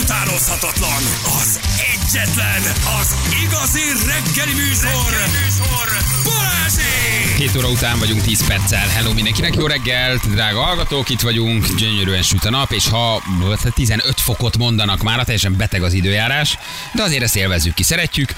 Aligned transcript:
utánozhatatlan, 0.00 1.02
az 1.40 1.71
egyetlen, 2.14 2.62
az 3.00 3.14
igazi 3.44 3.80
reggeli 4.06 4.54
műsor, 4.54 5.10
reggeli 5.10 5.44
műsor 5.44 5.88
Balázsék! 6.24 7.36
7 7.36 7.56
óra 7.56 7.68
után 7.68 7.98
vagyunk 7.98 8.22
10 8.22 8.46
perccel. 8.46 8.88
Hello 8.88 9.12
mindenkinek, 9.12 9.54
jó 9.54 9.66
reggelt, 9.66 10.30
drága 10.30 10.60
hallgatók, 10.60 11.10
itt 11.10 11.20
vagyunk, 11.20 11.74
gyönyörűen 11.76 12.22
süt 12.22 12.44
a 12.44 12.50
nap, 12.50 12.70
és 12.72 12.88
ha 12.88 13.22
15 13.74 14.20
fokot 14.20 14.58
mondanak 14.58 15.02
már, 15.02 15.24
teljesen 15.24 15.56
beteg 15.56 15.82
az 15.82 15.92
időjárás, 15.92 16.58
de 16.94 17.02
azért 17.02 17.22
ezt 17.22 17.36
élvezzük 17.36 17.74
ki, 17.74 17.82
szeretjük. 17.82 18.34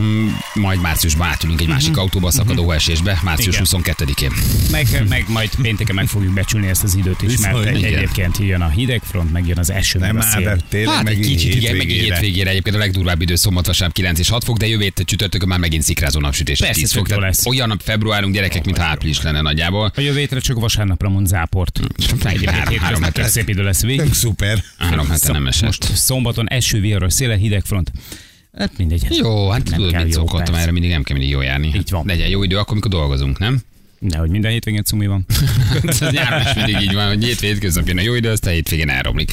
Mm, 0.00 0.28
Majd 0.54 0.80
márciusban 0.80 1.28
átülünk 1.28 1.60
egy 1.60 1.68
másik 1.68 1.96
autóba, 1.96 2.30
szakadó 2.30 2.70
esésbe, 2.70 3.18
március 3.22 3.54
Igen. 3.54 3.66
22-én. 3.94 4.32
Meg, 4.70 5.04
meg 5.08 5.24
majd 5.28 5.50
pénteken 5.62 5.94
meg 5.94 6.06
fogjuk 6.06 6.32
becsülni 6.32 6.68
ezt 6.68 6.82
az 6.82 6.94
időt 6.94 7.22
is, 7.22 7.38
mert 7.38 7.56
Viszont 7.58 7.76
egy, 7.76 7.78
igen. 7.78 7.94
egyébként 7.94 8.38
jön 8.38 8.60
a 8.60 8.68
hidegfront, 8.68 9.32
meg 9.32 9.46
jön 9.46 9.58
az 9.58 9.70
eső, 9.70 9.98
Nem 9.98 10.14
meg 10.14 10.24
a 10.24 10.26
már, 10.26 10.36
szél. 10.36 10.44
de 10.44 10.56
tényleg 10.68 10.96
Hát 10.96 11.08
egy 11.08 11.20
kicsit, 11.20 11.54
igen, 11.54 11.76
meg 11.76 11.86
hétvégére 11.86 12.50
egyébként 12.50 12.76
a 12.76 12.78
legdurvább 12.78 13.11
idő 13.20 13.34
szombat, 13.34 13.66
vasárnap 13.66 13.96
9 13.96 14.18
és 14.18 14.28
6 14.28 14.44
fok, 14.44 14.56
de 14.56 14.66
jövő 14.66 14.92
csütörtökön 15.04 15.48
már 15.48 15.58
megint 15.58 15.82
szikrázó 15.82 16.20
napsütés. 16.20 16.58
és 16.60 16.66
Persze, 16.66 16.80
10 16.80 16.92
fok, 16.92 17.08
tehát 17.08 17.22
lesz. 17.22 17.46
olyan 17.46 17.70
a 17.70 17.76
februárunk 17.78 18.34
gyerekek, 18.34 18.64
mint 18.64 18.78
április 18.78 19.22
lenne 19.22 19.40
nagyjából. 19.40 19.92
A 19.96 20.00
jövő 20.00 20.18
hétre 20.18 20.40
csak 20.40 20.60
vasárnapra 20.60 21.08
mond 21.08 21.26
záport. 21.26 21.80
Egy- 22.24 22.44
három- 22.78 23.02
hetes. 23.02 23.30
szép 23.30 23.48
idő 23.48 23.62
lesz 23.62 23.82
végig. 23.82 24.12
Szuper. 24.12 24.62
Három 24.78 25.08
hete 25.08 25.32
nem 25.32 25.46
esett. 25.46 25.64
Most 25.64 25.96
szombaton 25.96 26.48
eső, 26.48 26.80
viharos, 26.80 27.12
széle, 27.12 27.36
hidegfront. 27.36 27.92
Hát 28.58 28.78
mindegy. 28.78 29.06
Jó, 29.10 29.48
hát 29.50 29.64
Nem 29.64 29.74
tudod, 29.78 29.94
mit 29.94 30.02
jó, 30.02 30.10
szokottam, 30.10 30.54
erre 30.54 30.70
mindig 30.70 30.90
nem 30.90 31.02
kell 31.02 31.16
mindig 31.16 31.32
jól 31.34 31.44
járni. 31.44 31.72
Így 31.74 31.90
van. 31.90 32.06
Legyen 32.06 32.28
jó 32.28 32.42
idő, 32.42 32.56
akkor, 32.56 32.70
amikor 32.72 32.90
dolgozunk, 32.90 33.38
nem? 33.38 33.60
Nehogy 34.02 34.30
minden 34.30 34.50
hétvégén 34.50 34.82
cumi 34.82 35.06
van. 35.06 35.26
Ez 35.82 36.00
nyáron 36.10 36.40
is 36.40 36.54
mindig 36.54 36.80
így 36.80 36.94
van, 36.94 37.06
hogy 37.06 37.24
hétvégén 37.24 37.54
hétköznap 37.54 37.86
jön 37.86 37.98
a 37.98 38.00
jó 38.00 38.14
idő, 38.14 38.30
aztán 38.30 38.52
hétvégén 38.52 38.88
elromlik. 38.88 39.32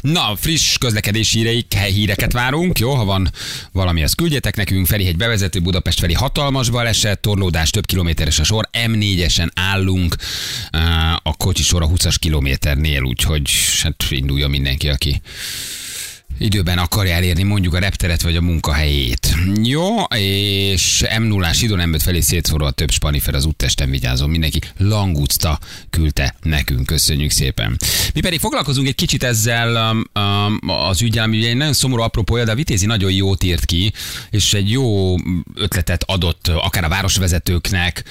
Na, 0.00 0.36
friss 0.36 0.78
közlekedési 0.78 1.38
híreik, 1.38 1.78
híreket 1.78 2.32
várunk, 2.32 2.78
jó? 2.78 2.94
Ha 2.94 3.04
van 3.04 3.30
valami, 3.72 4.02
azt 4.02 4.14
küldjetek 4.14 4.56
nekünk. 4.56 4.86
Ferihegy 4.86 5.16
bevezető 5.16 5.60
Budapest 5.60 5.98
felé 5.98 6.12
hatalmas 6.12 6.70
baleset, 6.70 7.20
torlódás 7.20 7.70
több 7.70 7.86
kilométeres 7.86 8.38
a 8.38 8.44
sor, 8.44 8.68
M4-esen 8.86 9.48
állunk 9.54 10.16
a 11.22 11.36
kocsi 11.36 11.62
sor 11.62 11.82
a 11.82 11.88
20-as 11.88 12.14
kilométernél, 12.18 13.02
úgyhogy 13.02 13.50
hát 13.82 14.04
induljon 14.10 14.50
mindenki, 14.50 14.88
aki 14.88 15.20
időben 16.38 16.78
akarja 16.78 17.14
elérni 17.14 17.42
mondjuk 17.42 17.74
a 17.74 17.78
repteret 17.78 18.22
vagy 18.22 18.36
a 18.36 18.40
munkahelyét. 18.40 19.34
Jó, 19.62 20.02
és 20.02 21.04
m 21.18 21.22
0 21.22 21.50
idon 21.60 21.88
m 21.88 21.98
felé 21.98 22.20
szétszorol 22.20 22.66
a 22.66 22.70
több 22.70 22.90
spanifer 22.90 23.34
az 23.34 23.44
úttesten 23.44 23.90
vigyázom. 23.90 24.30
Mindenki 24.30 24.60
Langucta 24.78 25.58
küldte 25.90 26.34
nekünk, 26.42 26.86
köszönjük 26.86 27.30
szépen. 27.30 27.76
Mi 28.14 28.20
pedig 28.20 28.40
foglalkozunk 28.40 28.86
egy 28.86 28.94
kicsit 28.94 29.22
ezzel 29.22 29.90
um, 29.90 30.22
um, 30.22 30.70
az 30.70 31.02
ügyel, 31.02 31.24
ami 31.24 31.46
egy 31.46 31.56
nagyon 31.56 31.72
szomorú 31.72 32.02
apropója, 32.02 32.44
de 32.44 32.50
a 32.50 32.54
Vitézi 32.54 32.86
nagyon 32.86 33.12
jót 33.12 33.44
írt 33.44 33.64
ki, 33.64 33.92
és 34.30 34.54
egy 34.54 34.70
jó 34.70 35.14
ötletet 35.54 36.02
adott 36.06 36.48
akár 36.48 36.84
a 36.84 36.88
városvezetőknek, 36.88 38.04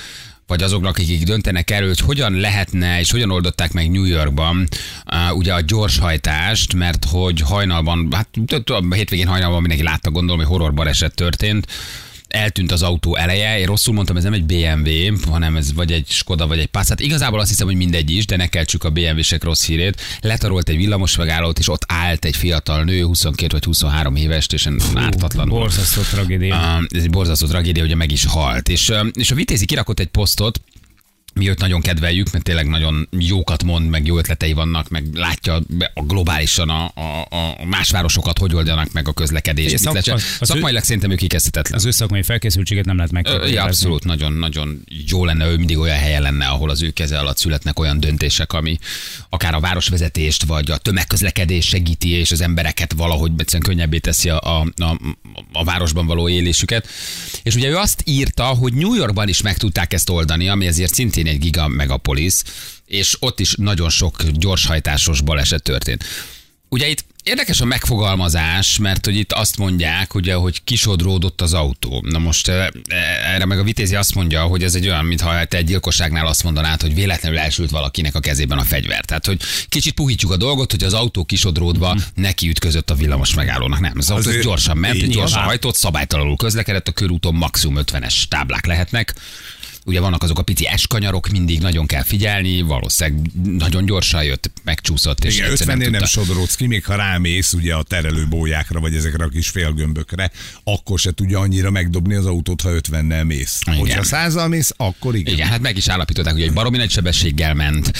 vagy 0.48 0.64
azoknak, 0.64 0.98
akik 0.98 1.24
döntenek 1.24 1.72
erről, 1.72 1.88
hogy 1.88 2.00
hogyan 2.00 2.34
lehetne, 2.34 3.00
és 3.00 3.12
hogyan 3.12 3.32
oldották 3.32 3.72
meg 3.72 3.92
New 3.92 4.04
Yorkban 4.04 4.68
uh, 5.12 5.38
ugye 5.38 5.54
a 5.54 5.62
gyorshajtást, 5.62 6.74
mert 6.74 7.06
hogy 7.06 7.42
hajnalban, 7.42 8.08
hát 8.12 8.28
hétvégén 8.90 9.28
hajnalban 9.28 9.60
mindenki 9.60 9.84
látta, 9.84 10.12
gondolom, 10.12 10.40
hogy 10.40 10.50
horror 10.50 10.74
baleset 10.74 11.16
történt, 11.16 11.68
eltűnt 12.36 12.72
az 12.72 12.82
autó 12.82 13.16
eleje, 13.16 13.60
én 13.60 13.66
rosszul 13.66 13.94
mondtam, 13.94 14.18
ez 14.18 14.24
nem 14.24 14.34
egy 14.34 14.44
BMW, 14.44 15.30
hanem 15.32 15.56
ez 15.56 15.74
vagy 15.74 15.92
egy 15.92 16.06
Skoda, 16.10 16.48
vagy 16.48 16.60
egy 16.60 16.68
Passat. 16.68 17.00
Igazából 17.00 17.40
azt 17.40 17.50
hiszem, 17.50 17.68
hogy 17.68 17.76
mindegy 17.76 18.12
is, 18.12 18.26
de 18.26 18.36
ne 18.36 18.48
keltsük 18.48 18.84
a 18.84 18.90
BMW-sek 18.90 19.44
rossz 19.44 19.66
hírét. 19.66 20.02
Letarolt 20.22 20.70
egy 20.70 20.78
villamos 20.78 21.16
megállót, 21.16 21.60
és 21.60 21.70
ott 21.70 21.84
állt 21.88 22.26
egy 22.26 22.36
fiatal 22.36 22.84
nő, 22.84 23.04
22 23.04 23.52
vagy 23.52 23.64
23 23.64 24.16
éves, 24.16 24.48
és 24.54 24.70
ártatlan. 24.96 25.50
Borzasztó 25.50 26.02
tragédia. 26.02 26.56
Uh, 26.56 26.84
ez 26.90 27.04
egy 27.04 27.10
borzasztó 27.10 27.48
tragédia, 27.48 27.86
hogy 27.86 27.96
meg 27.96 28.12
is 28.12 28.26
halt. 28.26 28.70
És, 28.70 28.92
és 29.14 29.32
a 29.32 29.36
Vitézi 29.36 29.66
kirakott 29.66 30.00
egy 30.00 30.08
posztot, 30.08 30.62
mi 31.36 31.50
őt 31.50 31.60
nagyon 31.60 31.82
kedveljük, 31.82 32.32
mert 32.32 32.44
tényleg 32.44 32.68
nagyon 32.68 33.08
jókat 33.20 33.64
mond, 33.64 33.90
meg 33.90 34.06
jó 34.06 34.18
ötletei 34.18 34.54
vannak, 34.54 34.90
meg 34.90 35.06
látja 35.14 35.62
a 35.94 36.02
globálisan 36.02 36.70
a, 36.70 36.92
a, 36.96 37.28
a 37.30 37.66
más 37.66 37.90
városokat, 37.90 38.38
hogy 38.38 38.56
oldanak 38.56 38.92
meg 38.92 39.08
a 39.08 39.14
közlekedést. 39.14 39.78
Szak- 39.78 39.98
az- 39.98 40.08
az 40.08 40.22
ő- 40.42 40.46
Szakmailag 40.46 40.84
szerintem 40.84 41.12
ő 41.12 41.16
kikezdhetetlen. 41.16 41.78
Az 41.78 41.86
ő 41.86 41.92
szakmai 41.92 42.24
felkészültséget 42.24 42.86
nem 42.86 42.96
lehet 42.96 43.12
megkérdőjelezni. 43.12 43.56
Ja, 43.56 43.64
abszolút, 43.64 44.04
nagyon, 44.04 44.34
nagyon 44.34 44.82
jó 45.08 45.26
lenne, 45.26 45.48
ő 45.48 45.58
mindig 45.58 45.78
olyan 45.78 45.98
helyen 45.98 46.22
lenne, 46.22 46.46
ahol 46.48 46.70
az 46.70 46.82
ő 46.82 46.90
keze 46.90 47.20
alatt 47.20 47.38
születnek 47.38 47.80
olyan 47.80 48.00
döntések, 48.00 48.54
ami 48.54 48.78
akár 49.30 49.54
a 49.54 49.60
városvezetést, 49.60 50.44
vagy 50.44 50.72
a 50.72 50.78
tömegközlekedés 50.78 51.66
segíti, 51.68 52.10
és 52.10 52.32
az 52.32 52.42
embereket 52.42 52.94
valahogy 52.94 53.32
egyszerűen 53.38 53.70
könnyebbé 53.70 53.98
teszi 53.98 54.30
a, 54.30 54.40
a, 54.40 54.68
a, 54.78 55.00
a 55.54 55.64
városban 55.64 56.06
való 56.06 56.30
élésüket. 56.30 56.88
És 57.44 57.56
ugye 57.56 57.70
ő 57.70 57.76
azt 57.78 58.02
írta, 58.06 58.44
hogy 58.44 58.74
New 58.74 58.94
Yorkban 58.94 59.28
is 59.28 59.42
meg 59.42 59.58
tudták 59.58 59.94
ezt 59.94 60.10
oldani, 60.10 60.48
ami 60.50 60.68
ezért 60.68 60.94
szintén 60.94 61.25
egy 61.30 61.40
giga 61.40 61.68
megapolis, 61.68 62.34
és 62.86 63.18
ott 63.20 63.40
is 63.40 63.54
nagyon 63.58 63.90
sok 63.90 64.24
gyorshajtásos 64.24 65.22
baleset 65.22 65.64
történt. 65.64 66.04
Ugye 66.70 66.88
itt 66.88 67.06
érdekes 67.26 67.62
a 67.62 67.66
megfogalmazás, 67.66 68.78
mert 68.78 69.06
hogy 69.06 69.16
itt 69.16 69.32
azt 69.32 69.58
mondják, 69.58 70.16
ugye, 70.16 70.34
hogy 70.34 70.64
kisodródott 70.64 71.42
az 71.42 71.54
autó. 71.54 72.04
Na 72.10 72.20
most 72.20 72.48
eh, 72.48 72.68
erre 73.34 73.46
meg 73.46 73.60
a 73.60 73.64
vitézi 73.64 73.96
azt 73.96 74.16
mondja, 74.16 74.44
hogy 74.44 74.64
ez 74.64 74.76
egy 74.76 74.88
olyan, 74.88 75.06
mintha 75.06 75.46
te 75.46 75.58
egy 75.58 75.66
gyilkosságnál 75.66 76.28
azt 76.28 76.44
mondanád, 76.44 76.82
hogy 76.82 76.94
véletlenül 76.94 77.40
elsült 77.40 77.70
valakinek 77.70 78.16
a 78.16 78.20
kezében 78.20 78.58
a 78.58 78.64
fegyver. 78.64 79.06
Tehát, 79.06 79.26
hogy 79.26 79.42
kicsit 79.70 79.94
puhítjuk 79.94 80.32
a 80.32 80.38
dolgot, 80.38 80.72
hogy 80.72 80.84
az 80.84 80.94
autó 80.94 81.24
kisodródva 81.24 81.98
neki 82.16 82.50
ütközött 82.50 82.90
a 82.90 82.96
villamos 82.96 83.34
megállónak. 83.34 83.80
Nem, 83.80 83.94
az 83.98 84.10
autó 84.10 84.32
gyorsan 84.42 84.78
ment, 84.78 85.08
gyorsan 85.08 85.44
hajtott, 85.44 85.76
szabálytalanul 85.76 86.36
közlekedett, 86.36 86.88
a 86.88 86.92
körúton 86.92 87.36
maximum 87.36 87.84
50-es 87.86 88.24
táblák 88.24 88.66
lehetnek. 88.66 89.14
Ugye 89.88 90.00
vannak 90.00 90.24
azok 90.24 90.40
a 90.40 90.44
pici 90.44 90.68
eskanyarok, 90.68 91.30
mindig 91.30 91.60
nagyon 91.60 91.86
kell 91.86 92.04
figyelni, 92.04 92.62
valószínűleg 92.62 93.22
nagyon 93.44 93.86
gyorsan 93.86 94.24
jött, 94.24 94.52
megcsúszott, 94.64 95.24
és 95.24 95.36
Igen, 95.36 95.50
egyszer 95.52 95.68
50 95.68 95.78
nem, 95.78 95.92
nem 95.92 96.06
sodródsz 96.06 96.56
ki, 96.56 96.68
még 96.68 96.86
ha 96.86 96.96
rámész 96.96 97.54
ugye 97.54 97.74
a 97.74 97.84
terelőbójákra, 97.84 98.80
vagy 98.80 98.96
ezekre 98.96 99.24
a 99.24 99.28
kis 99.28 99.50
félgömbökre, 99.50 100.32
akkor 100.64 101.00
se 101.00 101.12
tudja 101.12 101.40
annyira 101.40 101.72
megdobni 101.72 102.16
az 102.16 102.26
autót, 102.26 102.62
ha 102.62 102.70
50-nel 102.72 103.26
mész. 103.26 103.60
Igen. 103.66 103.80
Hogyha 103.80 104.04
100 104.04 104.48
mész, 104.48 104.74
akkor 104.78 105.16
igen. 105.16 105.34
Igen, 105.34 105.48
hát 105.48 105.62
meg 105.62 105.78
is 105.78 105.88
állapították, 105.88 106.34
hogy 106.34 106.42
egy 106.42 106.54
baromi 106.54 106.78
nagy 106.78 106.90
sebességgel 106.90 107.54
ment, 107.54 107.94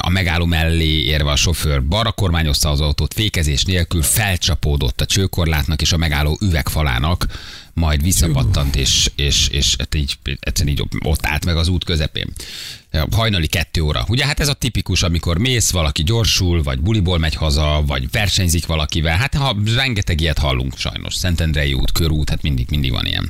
a 0.00 0.10
megálló 0.10 0.44
mellé 0.44 1.04
érve 1.04 1.30
a 1.30 1.36
sofőr 1.36 1.84
balra 1.84 2.12
kormányozta 2.12 2.70
az 2.70 2.80
autót, 2.80 3.14
fékezés 3.14 3.64
nélkül 3.64 4.02
felcsapódott 4.02 5.00
a 5.00 5.06
csőkorlátnak 5.06 5.80
és 5.80 5.92
a 5.92 5.96
megálló 5.96 6.38
üvegfalának, 6.40 7.26
majd 7.76 8.02
visszapattant, 8.02 8.76
és, 8.76 9.10
és, 9.16 9.48
és 9.48 9.74
hát 9.78 9.94
így, 9.94 10.18
egyszerűen 10.40 10.76
így 10.76 10.84
ott 11.04 11.26
állt 11.26 11.44
meg 11.44 11.56
az 11.56 11.68
út 11.68 11.84
közepén. 11.84 12.32
Hajnali 13.10 13.46
kettő 13.46 13.80
óra. 13.80 14.04
Ugye 14.08 14.26
hát 14.26 14.40
ez 14.40 14.48
a 14.48 14.54
tipikus, 14.54 15.02
amikor 15.02 15.38
mész, 15.38 15.70
valaki 15.70 16.02
gyorsul, 16.02 16.62
vagy 16.62 16.80
buliból 16.80 17.18
megy 17.18 17.34
haza, 17.34 17.82
vagy 17.86 18.10
versenyzik 18.10 18.66
valakivel. 18.66 19.16
Hát 19.16 19.34
ha 19.34 19.56
rengeteg 19.74 20.20
ilyet 20.20 20.38
hallunk 20.38 20.78
sajnos. 20.78 21.14
Szentendrei 21.14 21.72
út, 21.72 21.92
körút, 21.92 22.28
hát 22.28 22.42
mindig, 22.42 22.66
mindig 22.70 22.90
van 22.90 23.06
ilyen. 23.06 23.28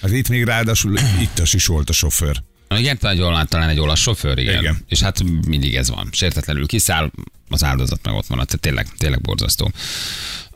Az 0.00 0.12
itt 0.12 0.28
még 0.28 0.44
ráadásul 0.44 0.98
ittas 1.20 1.54
is 1.54 1.66
volt 1.66 1.88
a 1.88 1.92
sofőr. 1.92 2.42
Igen, 2.76 2.98
talán 2.98 3.16
egy 3.16 3.22
olasz, 3.22 3.48
talán 3.48 3.68
egy 3.68 3.78
olasz 3.78 4.00
sofőr, 4.00 4.38
igen. 4.38 4.58
Igen. 4.58 4.84
És 4.88 5.00
hát 5.00 5.22
mindig 5.46 5.74
ez 5.74 5.90
van. 5.90 6.08
Sértetlenül 6.12 6.66
kiszáll, 6.66 7.10
az 7.48 7.64
áldozat 7.64 8.00
meg 8.02 8.14
ott 8.14 8.28
maradt. 8.28 8.60
Tényleg, 8.60 8.88
tényleg 8.98 9.20
borzasztó. 9.20 9.70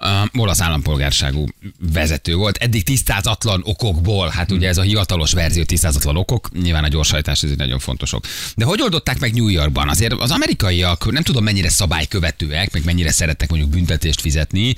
Uh, 0.03 0.41
olasz 0.41 0.61
állampolgárságú 0.61 1.47
vezető 1.93 2.35
volt. 2.35 2.57
Eddig 2.57 2.83
tisztázatlan 2.83 3.61
okokból, 3.65 4.29
hát 4.29 4.51
ugye 4.51 4.69
ez 4.69 4.79
a 4.79 4.83
hivatalos 4.83 5.33
verzió 5.33 5.65
tisztázatlan 5.65 6.17
okok, 6.17 6.51
nyilván 6.63 6.85
a 6.85 6.89
gyorshajtás 6.89 7.43
ez 7.43 7.51
egy 7.51 7.57
nagyon 7.57 7.79
fontos 7.79 8.13
ok. 8.13 8.25
De 8.57 8.65
hogy 8.65 8.83
oldották 8.83 9.21
meg 9.21 9.35
New 9.35 9.49
Yorkban? 9.49 9.89
Azért 9.89 10.13
az 10.13 10.31
amerikaiak 10.31 11.13
nem 11.13 11.23
tudom 11.23 11.45
mennyire 11.45 11.69
szabálykövetőek, 11.69 12.73
meg 12.73 12.85
mennyire 12.85 13.11
szeretnek 13.11 13.51
mondjuk 13.51 13.71
büntetést 13.71 14.21
fizetni. 14.21 14.75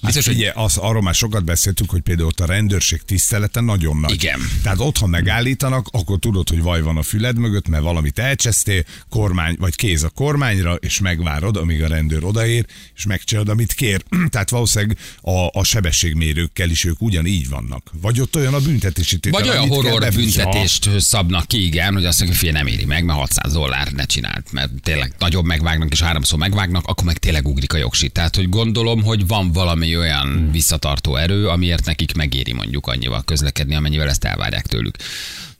Hát 0.00 0.14
hogy 0.14 0.34
Figyelj, 0.34 0.52
az, 0.54 0.76
arról 0.76 1.02
már 1.02 1.14
sokat 1.14 1.44
beszéltünk, 1.44 1.90
hogy 1.90 2.00
például 2.00 2.28
ott 2.28 2.40
a 2.40 2.46
rendőrség 2.46 3.02
tisztelete 3.02 3.60
nagyon 3.60 3.96
nagy. 3.96 4.12
Igen. 4.12 4.40
Tehát 4.62 4.78
ott, 4.80 4.98
ha 4.98 5.06
megállítanak, 5.06 5.86
akkor 5.90 6.18
tudod, 6.18 6.48
hogy 6.48 6.62
vaj 6.62 6.82
van 6.82 6.96
a 6.96 7.02
füled 7.02 7.38
mögött, 7.38 7.68
mert 7.68 7.82
valamit 7.82 8.18
elcsesztél, 8.18 8.84
kormány, 9.08 9.56
vagy 9.58 9.76
kéz 9.76 10.02
a 10.02 10.08
kormányra, 10.08 10.74
és 10.74 11.00
megvárod, 11.00 11.55
amíg 11.56 11.82
a 11.82 11.88
rendőr 11.88 12.24
odaér, 12.24 12.66
és 12.96 13.06
megcsinálod, 13.06 13.48
amit 13.48 13.72
kér. 13.72 14.02
Tehát 14.30 14.50
valószínűleg 14.50 14.98
a, 15.20 15.48
a 15.52 15.64
sebességmérőkkel 15.64 16.70
is 16.70 16.84
ők 16.84 17.02
ugyanígy 17.02 17.48
vannak. 17.48 17.90
Vagy 18.00 18.20
ott 18.20 18.36
olyan 18.36 18.54
a 18.54 18.60
büntetési 18.60 19.18
tétel, 19.18 19.40
Vagy 19.40 19.48
olyan 19.48 19.68
horror 19.68 20.12
büntetést 20.14 21.00
szabnak 21.00 21.46
ki, 21.46 21.66
igen, 21.66 21.92
hogy 21.92 22.04
azt 22.04 22.20
mondja, 22.20 22.38
hogy 22.40 22.52
nem 22.52 22.66
éri 22.66 22.84
meg, 22.84 23.04
mert 23.04 23.18
600 23.18 23.52
dollár 23.52 23.92
ne 23.92 24.04
csinált, 24.04 24.52
mert 24.52 24.70
tényleg 24.82 25.14
nagyobb 25.18 25.44
megvágnak, 25.44 25.92
és 25.92 26.02
háromszor 26.02 26.38
megvágnak, 26.38 26.86
akkor 26.86 27.04
meg 27.04 27.18
tényleg 27.18 27.48
ugrik 27.48 27.72
a 27.72 27.76
jogsi. 27.76 28.08
Tehát, 28.08 28.36
hogy 28.36 28.48
gondolom, 28.48 29.02
hogy 29.02 29.26
van 29.26 29.52
valami 29.52 29.96
olyan 29.96 30.34
Hmm. 30.36 30.50
visszatartó 30.50 31.16
erő, 31.16 31.48
amiért 31.48 31.84
nekik 31.84 32.14
megéri 32.14 32.52
mondjuk 32.52 32.86
annyival 32.86 33.22
közlekedni, 33.22 33.74
amennyivel 33.74 34.08
ezt 34.08 34.24
elvárják 34.24 34.66
tőlük. 34.66 34.96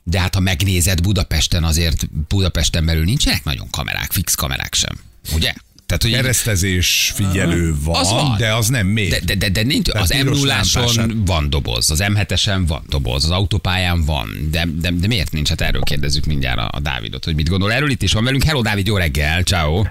De 0.03 0.19
hát 0.19 0.33
ha 0.33 0.39
megnézed 0.39 1.01
Budapesten, 1.01 1.63
azért 1.63 2.09
Budapesten 2.27 2.85
belül 2.85 3.03
nincsenek 3.03 3.43
nagyon 3.43 3.69
kamerák, 3.69 4.11
fix 4.11 4.35
kamerák 4.35 4.73
sem. 4.73 4.95
Ugye? 5.33 5.53
Tehát, 5.87 6.03
hogy 6.03 6.11
Keresztezés 6.11 7.11
figyelő 7.15 7.75
van, 7.83 7.95
Az 7.95 8.09
van. 8.11 8.37
de 8.37 8.53
az 8.53 8.67
nem 8.67 8.87
még. 8.87 9.09
de, 9.09 9.19
de, 9.25 9.35
de, 9.35 9.49
de 9.49 9.61
nincs, 9.63 9.85
Tehát 9.87 10.03
az 10.03 10.09
m 10.09 10.21
piros 10.21 10.39
0 10.39 10.47
lámpását. 10.47 11.09
van 11.25 11.49
doboz, 11.49 11.91
az 11.91 12.03
M7-esen 12.07 12.61
van 12.67 12.83
doboz, 12.89 13.23
az 13.23 13.31
autópályán 13.31 14.05
van, 14.05 14.47
de, 14.51 14.67
de, 14.81 14.91
de 14.91 15.07
miért 15.07 15.31
nincs? 15.31 15.49
Hát 15.49 15.61
erről 15.61 15.81
kérdezzük 15.81 16.25
mindjárt 16.25 16.57
a, 16.57 16.69
a 16.71 16.79
Dávidot, 16.79 17.25
hogy 17.25 17.35
mit 17.35 17.49
gondol. 17.49 17.71
Erről 17.73 17.89
itt 17.89 18.01
is 18.01 18.13
van 18.13 18.23
velünk. 18.23 18.43
Hello 18.43 18.61
Dávid, 18.61 18.87
jó 18.87 18.97
reggel, 18.97 19.41
ciao. 19.41 19.83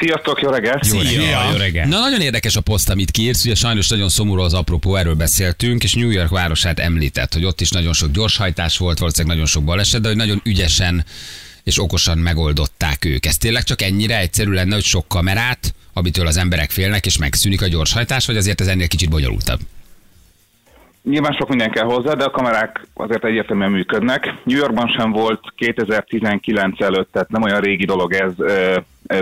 Sziasztok, 0.00 0.40
jó 0.40 0.50
reggelt! 0.50 0.86
Jó 0.86 1.00
Szia, 1.00 1.20
reggel. 1.20 1.50
jó 1.52 1.56
reggel. 1.56 1.86
Na, 1.88 1.98
nagyon 1.98 2.20
érdekes 2.20 2.56
a 2.56 2.60
poszt, 2.60 2.88
amit 2.90 3.10
kiírsz, 3.10 3.44
ugye 3.44 3.54
sajnos 3.54 3.88
nagyon 3.88 4.08
szomorú 4.08 4.40
az 4.40 4.54
apropó, 4.54 4.96
erről 4.96 5.14
beszéltünk, 5.14 5.82
és 5.84 5.94
New 5.94 6.10
York 6.10 6.28
városát 6.30 6.78
említett, 6.78 7.32
hogy 7.34 7.44
ott 7.44 7.60
is 7.60 7.70
nagyon 7.70 7.92
sok 7.92 8.10
gyorshajtás 8.10 8.76
volt, 8.78 8.98
valószínűleg 8.98 9.36
nagyon 9.36 9.50
sok 9.50 9.64
baleset, 9.64 10.00
de 10.00 10.08
hogy 10.08 10.16
nagyon 10.16 10.40
ügyesen 10.44 11.04
és 11.64 11.80
okosan 11.80 12.18
megoldották 12.18 13.04
ők. 13.04 13.26
Ez 13.26 13.36
tényleg 13.36 13.62
csak 13.62 13.82
ennyire 13.82 14.18
egyszerű 14.18 14.50
lenne, 14.50 14.74
hogy 14.74 14.84
sok 14.84 15.08
kamerát, 15.08 15.74
amitől 15.92 16.26
az 16.26 16.36
emberek 16.36 16.70
félnek, 16.70 17.06
és 17.06 17.18
megszűnik 17.18 17.62
a 17.62 17.68
gyorshajtás, 17.68 18.26
vagy 18.26 18.36
azért 18.36 18.60
ez 18.60 18.66
ennél 18.66 18.88
kicsit 18.88 19.10
bonyolultabb? 19.10 19.58
Nyilván 21.02 21.32
sok 21.32 21.48
minden 21.48 21.70
kell 21.70 21.84
hozzá, 21.84 22.12
de 22.12 22.24
a 22.24 22.30
kamerák 22.30 22.86
azért 22.94 23.24
egyértelműen 23.24 23.70
működnek. 23.70 24.34
New 24.44 24.58
Yorkban 24.58 24.88
sem 24.98 25.10
volt 25.10 25.40
2019 25.56 26.80
előtt, 26.80 27.12
tehát 27.12 27.30
nem 27.30 27.42
olyan 27.42 27.60
régi 27.60 27.84
dolog 27.84 28.12
ez 28.12 28.32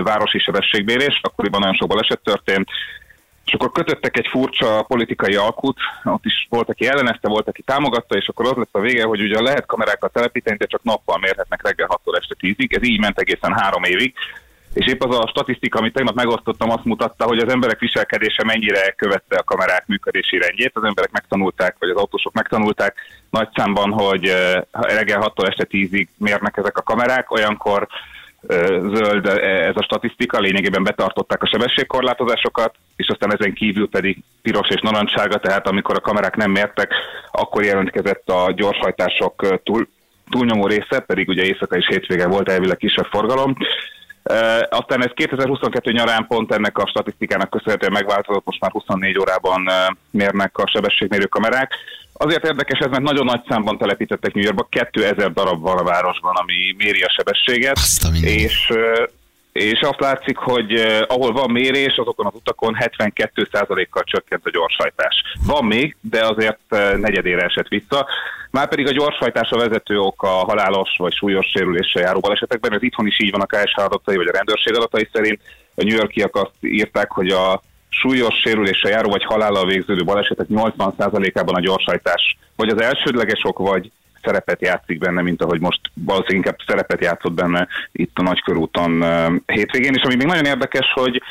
városi 0.03 0.39
sebességbérés, 0.39 1.19
akkoriban 1.21 1.59
nagyon 1.59 1.75
sok 1.75 1.87
baleset 1.87 2.19
történt, 2.23 2.69
és 3.45 3.53
akkor 3.53 3.71
kötöttek 3.71 4.17
egy 4.17 4.27
furcsa 4.27 4.83
politikai 4.87 5.35
alkut, 5.35 5.77
ott 6.03 6.25
is 6.25 6.47
volt, 6.49 6.69
aki 6.69 6.87
ellenezte, 6.87 7.27
volt, 7.27 7.47
aki 7.47 7.61
támogatta, 7.61 8.15
és 8.15 8.27
akkor 8.27 8.45
az 8.45 8.55
lett 8.55 8.69
a 8.71 8.79
vége, 8.79 9.03
hogy 9.03 9.21
ugye 9.21 9.41
lehet 9.41 9.65
kamerákat 9.65 10.13
telepíteni, 10.13 10.57
de 10.57 10.65
csak 10.65 10.83
nappal 10.83 11.17
mérhetnek 11.17 11.61
reggel 11.63 11.87
6-tól 11.89 12.17
este 12.19 12.35
10-ig. 12.39 12.75
Ez 12.75 12.83
így 12.83 12.99
ment 12.99 13.19
egészen 13.19 13.53
három 13.53 13.83
évig. 13.83 14.13
És 14.73 14.85
épp 14.85 15.03
az 15.03 15.17
a 15.17 15.27
statisztika, 15.27 15.79
amit 15.79 15.93
tegnap 15.93 16.15
megosztottam, 16.15 16.69
azt 16.69 16.85
mutatta, 16.85 17.25
hogy 17.25 17.39
az 17.39 17.51
emberek 17.51 17.79
viselkedése 17.79 18.43
mennyire 18.43 18.91
követte 18.91 19.35
a 19.35 19.43
kamerák 19.43 19.87
működési 19.87 20.37
rendjét. 20.37 20.71
Az 20.73 20.83
emberek 20.83 21.11
megtanulták, 21.11 21.75
vagy 21.79 21.89
az 21.89 21.95
autósok 21.95 22.33
megtanulták 22.33 22.95
nagy 23.29 23.49
számban, 23.55 23.91
hogy 23.91 24.27
eh, 24.27 24.61
reggel 24.71 25.31
6-tól 25.35 25.47
este 25.47 25.67
10-ig 25.69 26.07
mérnek 26.17 26.57
ezek 26.57 26.77
a 26.77 26.81
kamerák, 26.81 27.31
olyankor 27.31 27.87
zöld 28.93 29.27
ez 29.41 29.75
a 29.75 29.83
statisztika, 29.83 30.39
lényegében 30.39 30.83
betartották 30.83 31.43
a 31.43 31.47
sebességkorlátozásokat, 31.47 32.75
és 32.95 33.07
aztán 33.07 33.33
ezen 33.33 33.53
kívül 33.53 33.89
pedig 33.89 34.23
piros 34.41 34.69
és 34.69 34.81
narancsága, 34.81 35.37
tehát 35.37 35.67
amikor 35.67 35.95
a 35.95 36.01
kamerák 36.01 36.35
nem 36.35 36.51
mértek, 36.51 36.93
akkor 37.31 37.63
jelentkezett 37.63 38.29
a 38.29 38.51
gyorshajtások 38.55 39.61
túl, 39.63 39.87
túlnyomó 40.29 40.67
része, 40.67 40.99
pedig 40.99 41.27
ugye 41.27 41.43
éjszaka 41.43 41.75
és 41.75 41.87
hétvége 41.87 42.27
volt 42.27 42.49
elvileg 42.49 42.77
kisebb 42.77 43.07
forgalom. 43.11 43.55
Aztán 44.69 45.03
ez 45.03 45.11
2022 45.13 45.91
nyarán 45.91 46.27
pont 46.27 46.51
ennek 46.51 46.77
a 46.77 46.87
statisztikának 46.87 47.49
köszönhetően 47.49 47.91
megváltozott, 47.91 48.45
most 48.45 48.59
már 48.59 48.71
24 48.71 49.17
órában 49.19 49.69
mérnek 50.09 50.57
a 50.57 50.67
sebességmérő 50.67 51.25
kamerák. 51.25 51.73
Azért 52.13 52.45
érdekes 52.45 52.79
ez, 52.79 52.89
mert 52.89 53.03
nagyon 53.03 53.25
nagy 53.25 53.41
számban 53.47 53.77
telepítettek 53.77 54.33
New 54.33 54.43
Yorkba, 54.43 54.67
2000 54.69 55.31
darab 55.31 55.61
van 55.61 55.77
a 55.77 55.83
városban, 55.83 56.35
ami 56.35 56.75
méri 56.77 57.01
a 57.01 57.13
sebességet, 57.17 57.77
Azt 57.77 58.03
a 58.03 58.09
mindenit. 58.09 58.39
és 58.39 58.71
és 59.53 59.79
azt 59.81 59.99
látszik, 59.99 60.37
hogy 60.37 60.73
uh, 60.73 61.01
ahol 61.07 61.31
van 61.31 61.51
mérés, 61.51 61.95
azokon 61.97 62.25
az 62.25 62.33
utakon 62.35 62.77
72%-kal 62.79 64.03
csökkent 64.05 64.45
a 64.45 64.49
gyorshajtás. 64.49 65.15
Van 65.45 65.65
még, 65.65 65.95
de 66.01 66.25
azért 66.25 66.59
uh, 66.69 66.95
negyedére 66.95 67.41
esett 67.41 67.67
vissza. 67.67 68.07
Márpedig 68.51 68.87
a 68.87 68.91
gyorshajtás 68.91 69.49
a 69.49 69.57
vezető 69.57 69.99
ok 69.99 70.23
a 70.23 70.27
halálos 70.27 70.95
vagy 70.97 71.13
súlyos 71.13 71.45
sérüléssel 71.45 72.01
járó 72.01 72.19
balesetekben. 72.19 72.73
Ez 72.73 72.83
itthon 72.83 73.07
is 73.07 73.19
így 73.19 73.31
van 73.31 73.41
a 73.41 73.45
KSH 73.45 73.79
adatai 73.79 74.15
vagy 74.15 74.27
a 74.27 74.35
rendőrség 74.35 74.75
adatai 74.75 75.09
szerint. 75.11 75.41
A 75.75 75.83
New 75.83 75.95
Yorkiak 75.95 76.35
azt 76.35 76.51
írták, 76.61 77.11
hogy 77.11 77.29
a 77.29 77.61
súlyos 77.89 78.35
sérüléssel 78.43 78.91
járó 78.91 79.09
vagy 79.09 79.23
halállal 79.23 79.65
végződő 79.65 80.03
balesetek 80.03 80.47
80%-ában 80.49 81.55
a 81.55 81.59
gyorshajtás 81.59 82.37
vagy 82.55 82.69
az 82.69 82.81
elsődleges 82.81 83.41
ok, 83.43 83.57
vagy 83.57 83.91
szerepet 84.23 84.61
játszik 84.61 84.97
benne, 84.97 85.21
mint 85.21 85.41
ahogy 85.41 85.59
most 85.59 85.79
valószínűleg 85.93 86.45
inkább 86.45 86.57
szerepet 86.67 87.03
játszott 87.03 87.33
benne 87.33 87.67
itt 87.91 88.17
a 88.17 88.21
Nagykörúton 88.21 89.03
hétvégén. 89.45 89.93
És 89.93 90.01
ami 90.01 90.15
még 90.15 90.27
nagyon 90.27 90.45
érdekes, 90.45 90.85
hogy 90.93 91.21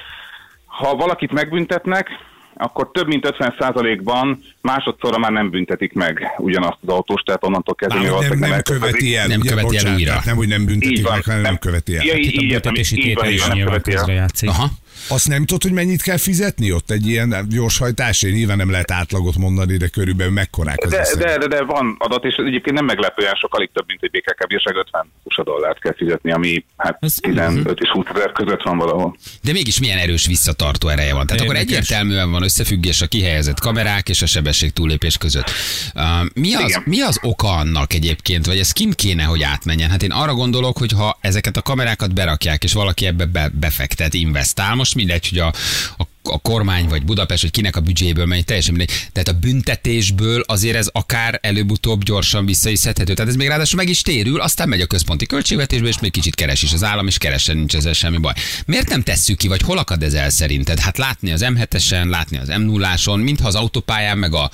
ha 0.66 0.94
valakit 0.94 1.32
megbüntetnek, 1.32 2.08
akkor 2.56 2.90
több 2.90 3.06
mint 3.06 3.34
50%-ban 3.38 4.42
másodszorra 4.60 5.18
már 5.18 5.30
nem 5.30 5.50
büntetik 5.50 5.92
meg 5.92 6.34
ugyanazt 6.38 6.78
az 6.86 6.88
autós, 6.88 7.22
tehát 7.22 7.44
onnantól 7.44 7.74
kezdve 7.74 8.00
nem, 8.00 8.38
nem 8.38 8.52
elkövetik. 8.52 8.64
követi 8.64 9.16
el, 9.16 9.26
Nem 9.26 9.40
ugye, 9.40 9.50
követi 9.50 9.76
el 9.76 9.94
újra. 9.94 10.20
Nem, 10.24 10.36
hogy 10.36 10.48
nem 10.48 10.60
Így 10.60 10.66
büntetik 10.66 11.04
van, 11.04 11.14
meg, 11.14 11.24
hanem 11.24 11.40
nem 11.40 11.58
követi 11.58 11.96
el. 11.96 12.04
Ja, 12.04 12.16
így, 12.16 12.26
Itt 12.26 12.38
a 12.38 12.42
így, 12.42 12.50
értem, 12.50 12.72
büntetési 12.72 12.96
így 12.96 13.14
van, 13.14 13.14
tétel 13.14 13.28
így 13.30 13.34
is 13.34 13.40
van, 13.40 13.48
nem 13.48 13.56
nyilván 13.56 13.80
követi 13.80 13.92
el. 13.92 14.04
közre 14.04 14.20
játszik. 14.20 14.48
Aha. 14.48 14.68
Azt 15.08 15.28
nem 15.28 15.44
tudod, 15.44 15.62
hogy 15.62 15.72
mennyit 15.72 16.02
kell 16.02 16.16
fizetni 16.16 16.72
ott 16.72 16.90
egy 16.90 17.06
ilyen 17.06 17.46
gyorshajtás? 17.48 18.22
Én 18.22 18.32
nyilván 18.32 18.56
nem 18.56 18.70
lehet 18.70 18.90
átlagot 18.90 19.36
mondani, 19.36 19.76
de 19.76 19.88
körülbelül 19.88 20.32
mekkorák 20.32 20.84
az 20.84 20.90
De, 20.90 21.06
de, 21.18 21.38
de, 21.38 21.46
de, 21.46 21.62
van 21.62 21.96
adat, 21.98 22.24
és 22.24 22.34
egyébként 22.34 22.76
nem 22.76 22.84
meglepően 22.84 23.34
sok, 23.34 23.54
alig 23.54 23.70
több, 23.72 23.84
mint 23.86 24.02
egy 24.02 24.10
BKK 24.10 24.46
bírság 24.46 24.76
50 24.76 25.12
USA 25.22 25.42
dollárt 25.42 25.80
kell 25.80 25.94
fizetni, 25.96 26.32
ami 26.32 26.64
hát 26.76 26.96
Ez- 27.00 27.14
15 27.20 27.78
és 27.80 27.88
20 27.88 28.06
ezer 28.14 28.32
között 28.32 28.62
van 28.62 28.78
valahol. 28.78 29.16
De 29.42 29.52
mégis 29.52 29.80
milyen 29.80 29.98
erős 29.98 30.26
visszatartó 30.26 30.88
ereje 30.88 31.14
van. 31.14 31.26
Tehát 31.26 31.42
akkor 31.42 31.54
Érdekes. 31.54 31.76
egyértelműen 31.76 32.30
van 32.30 32.42
összefüggés 32.42 33.00
a 33.00 33.06
kihelyezett 33.06 33.60
kamerák 33.60 34.08
és 34.08 34.22
a 34.22 34.26
sebesség 34.26 34.72
túlépés 34.72 35.16
között. 35.16 35.50
Uh, 35.94 36.02
mi, 36.34 36.54
az, 36.54 36.68
Igen. 36.68 36.82
mi 36.84 37.00
az 37.00 37.18
oka 37.22 37.48
annak 37.48 37.92
egyébként, 37.92 38.46
vagy 38.46 38.58
ez 38.58 38.72
kint 38.72 38.94
kéne, 38.94 39.22
hogy 39.22 39.42
átmenjen? 39.42 39.90
Hát 39.90 40.02
én 40.02 40.10
arra 40.10 40.34
gondolok, 40.34 40.78
hogy 40.78 40.92
ha 40.92 41.18
ezeket 41.20 41.56
a 41.56 41.62
kamerákat 41.62 42.14
berakják, 42.14 42.64
és 42.64 42.72
valaki 42.72 43.06
ebbe 43.06 43.24
be, 43.24 43.50
befektet, 43.60 44.14
investál, 44.14 44.74
most 44.82 44.94
mindegy, 44.94 45.28
hogy 45.28 45.38
a, 45.38 45.52
a 45.98 46.06
a 46.22 46.38
kormány 46.38 46.88
vagy 46.88 47.04
Budapest, 47.04 47.42
vagy 47.42 47.50
kinek 47.50 47.76
a 47.76 47.80
büdzséből 47.80 48.26
megy, 48.26 48.44
teljesen 48.44 48.74
mindegy. 48.74 49.08
Tehát 49.12 49.28
a 49.28 49.32
büntetésből 49.32 50.42
azért 50.46 50.76
ez 50.76 50.88
akár 50.92 51.38
előbb-utóbb 51.42 52.04
gyorsan 52.04 52.46
vissza 52.46 52.70
is 52.70 52.78
szedhető. 52.78 53.14
Tehát 53.14 53.30
ez 53.30 53.36
még 53.36 53.48
ráadásul 53.48 53.78
meg 53.78 53.88
is 53.88 54.00
térül, 54.00 54.40
aztán 54.40 54.68
megy 54.68 54.80
a 54.80 54.86
központi 54.86 55.26
költségvetésbe, 55.26 55.88
és 55.88 55.98
még 55.98 56.10
kicsit 56.10 56.34
keres 56.34 56.62
is 56.62 56.72
az 56.72 56.84
állam, 56.84 57.06
és 57.06 57.18
keresen 57.18 57.56
nincs 57.56 57.74
ezzel 57.74 57.92
semmi 57.92 58.18
baj. 58.18 58.32
Miért 58.66 58.88
nem 58.88 59.02
tesszük 59.02 59.38
ki, 59.38 59.48
vagy 59.48 59.62
hol 59.62 59.78
akad 59.78 60.02
ez 60.02 60.14
el 60.14 60.30
szerinted? 60.30 60.78
Hát 60.78 60.98
látni 60.98 61.32
az 61.32 61.44
M7-esen, 61.44 62.08
látni 62.08 62.38
az 62.38 62.48
M0-áson, 62.50 63.22
mintha 63.22 63.46
az 63.46 63.54
autópályán, 63.54 64.18
meg 64.18 64.34
a, 64.34 64.50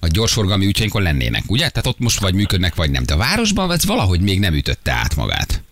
a 0.00 0.06
gyorsforgalmi 0.06 0.66
útjainkon 0.66 1.02
lennének, 1.02 1.42
ugye? 1.46 1.68
Tehát 1.68 1.86
ott 1.86 1.98
most 1.98 2.20
vagy 2.20 2.34
működnek, 2.34 2.74
vagy 2.74 2.90
nem. 2.90 3.04
De 3.04 3.14
a 3.14 3.16
városban 3.16 3.72
ez 3.72 3.84
valahogy 3.84 4.20
még 4.20 4.38
nem 4.38 4.54
ütötte 4.54 4.92
át 4.92 5.16
magát. 5.16 5.62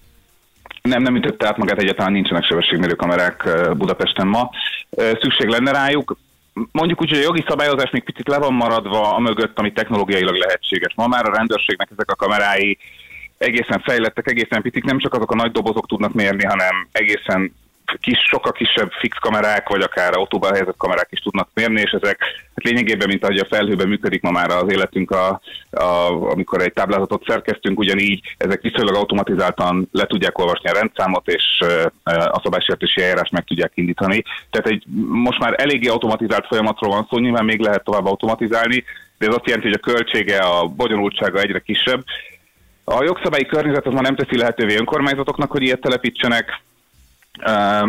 Nem, 0.87 1.03
nem 1.03 1.17
ütötte 1.17 1.47
át 1.47 1.57
magát, 1.57 1.79
egyáltalán 1.79 2.13
nincsenek 2.13 2.45
sebességmérő 2.45 2.95
kamerák 2.95 3.43
eh, 3.47 3.75
Budapesten 3.75 4.27
ma. 4.27 4.51
Eh, 4.91 5.11
Szükség 5.21 5.49
lenne 5.49 5.71
rájuk. 5.71 6.17
Mondjuk 6.73 7.01
úgy, 7.01 7.09
hogy 7.09 7.19
a 7.19 7.23
jogi 7.23 7.45
szabályozás 7.49 7.91
még 7.91 8.05
picit 8.05 8.29
le 8.29 8.39
van 8.39 8.55
maradva 8.55 9.15
a 9.15 9.19
mögött, 9.19 9.59
ami 9.59 9.73
technológiailag 9.73 10.35
lehetséges. 10.35 10.93
Ma 10.97 11.07
már 11.07 11.29
a 11.29 11.35
rendőrségnek 11.37 11.89
ezek 11.93 12.11
a 12.11 12.15
kamerái 12.15 12.79
egészen 13.39 13.81
fejlettek, 13.81 14.31
egészen 14.31 14.63
picik, 14.63 14.85
nem 14.85 14.99
csak 14.99 15.15
azok 15.15 15.31
a 15.31 15.35
nagy 15.35 15.53
dobozok 15.53 15.87
tudnak 15.87 16.13
mérni, 16.13 16.45
hanem 16.45 16.89
egészen 16.93 17.53
kis, 18.01 18.19
sokkal 18.31 18.53
kisebb 18.53 18.91
fix 18.91 19.17
kamerák, 19.19 19.69
vagy 19.69 19.83
akár 19.83 20.17
autóban 20.17 20.53
helyezett 20.53 20.77
kamerák 20.77 21.09
is 21.11 21.21
tudnak 21.21 21.49
mérni, 21.55 21.81
és 21.81 21.91
ezek 21.91 22.19
hát 22.55 22.65
lényegében, 22.65 23.09
mint 23.09 23.23
ahogy 23.23 23.39
a 23.39 23.47
felhőben 23.51 23.89
működik 23.89 24.23
ma 24.23 24.31
már 24.31 24.51
az 24.51 24.73
életünk, 24.73 25.11
a, 25.11 25.41
a, 25.71 26.11
amikor 26.31 26.61
egy 26.63 26.73
táblázatot 26.73 27.25
szerkeztünk, 27.27 27.79
ugyanígy 27.79 28.21
ezek 28.37 28.61
viszonylag 28.61 28.95
automatizáltan 28.95 29.89
le 29.93 30.07
tudják 30.07 30.39
olvasni 30.39 30.69
a 30.69 30.79
rendszámot, 30.79 31.29
és 31.29 31.45
a 32.05 32.41
szabálysértési 32.43 33.01
eljárást 33.01 33.33
meg 33.33 33.45
tudják 33.45 33.73
indítani. 33.75 34.23
Tehát 34.51 34.67
egy 34.67 34.85
most 35.09 35.39
már 35.39 35.55
eléggé 35.57 35.89
automatizált 35.89 36.47
folyamatról 36.47 36.91
van 36.91 37.07
szó, 37.11 37.19
nyilván 37.19 37.45
még 37.45 37.61
lehet 37.61 37.85
tovább 37.85 38.07
automatizálni, 38.07 38.85
de 39.19 39.27
ez 39.27 39.35
azt 39.35 39.47
jelenti, 39.47 39.69
hogy 39.69 39.81
a 39.83 39.91
költsége, 39.91 40.39
a 40.39 40.67
bonyolultsága 40.67 41.41
egyre 41.41 41.59
kisebb. 41.59 42.05
A 42.85 43.05
jogszabályi 43.05 43.47
környezet 43.47 43.87
az 43.87 43.93
már 43.93 44.03
nem 44.03 44.17
teszi 44.17 44.37
lehetővé 44.37 44.77
önkormányzatoknak, 44.77 45.51
hogy 45.51 45.63
ilyet 45.63 45.81
telepítsenek, 45.81 46.61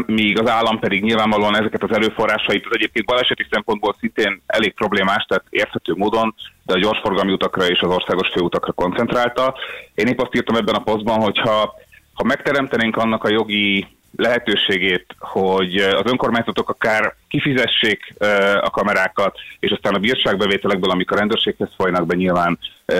míg 0.05 0.39
az 0.39 0.49
állam 0.49 0.79
pedig 0.79 1.03
nyilvánvalóan 1.03 1.55
ezeket 1.55 1.83
az 1.83 1.95
erőforrásait, 1.95 2.65
az 2.65 2.75
egyébként 2.75 3.05
baleseti 3.05 3.45
szempontból 3.51 3.95
szintén 3.99 4.41
elég 4.45 4.73
problémás, 4.73 5.25
tehát 5.27 5.45
érthető 5.49 5.93
módon, 5.95 6.35
de 6.65 6.73
a 6.73 6.79
gyorsforgalmi 6.79 7.31
utakra 7.31 7.65
és 7.65 7.79
az 7.79 7.93
országos 7.93 8.29
főutakra 8.33 8.71
koncentrálta. 8.71 9.55
Én 9.93 10.07
épp 10.07 10.19
azt 10.19 10.35
írtam 10.35 10.55
ebben 10.55 10.75
a 10.75 10.83
posztban, 10.83 11.21
hogy 11.21 11.37
ha, 11.37 11.73
ha 12.13 12.23
megteremtenénk 12.23 12.97
annak 12.97 13.23
a 13.23 13.31
jogi 13.31 13.96
lehetőségét, 14.17 15.05
hogy 15.19 15.75
az 15.75 16.11
önkormányzatok 16.11 16.69
akár 16.69 17.15
kifizessék 17.27 18.13
a 18.61 18.69
kamerákat, 18.69 19.37
és 19.59 19.71
aztán 19.71 19.93
a 19.93 19.99
bírságbevételekből, 19.99 20.91
amik 20.91 21.11
a 21.11 21.15
rendőrséghez 21.15 21.69
folynak 21.77 22.05
be 22.05 22.15
nyilván 22.15 22.59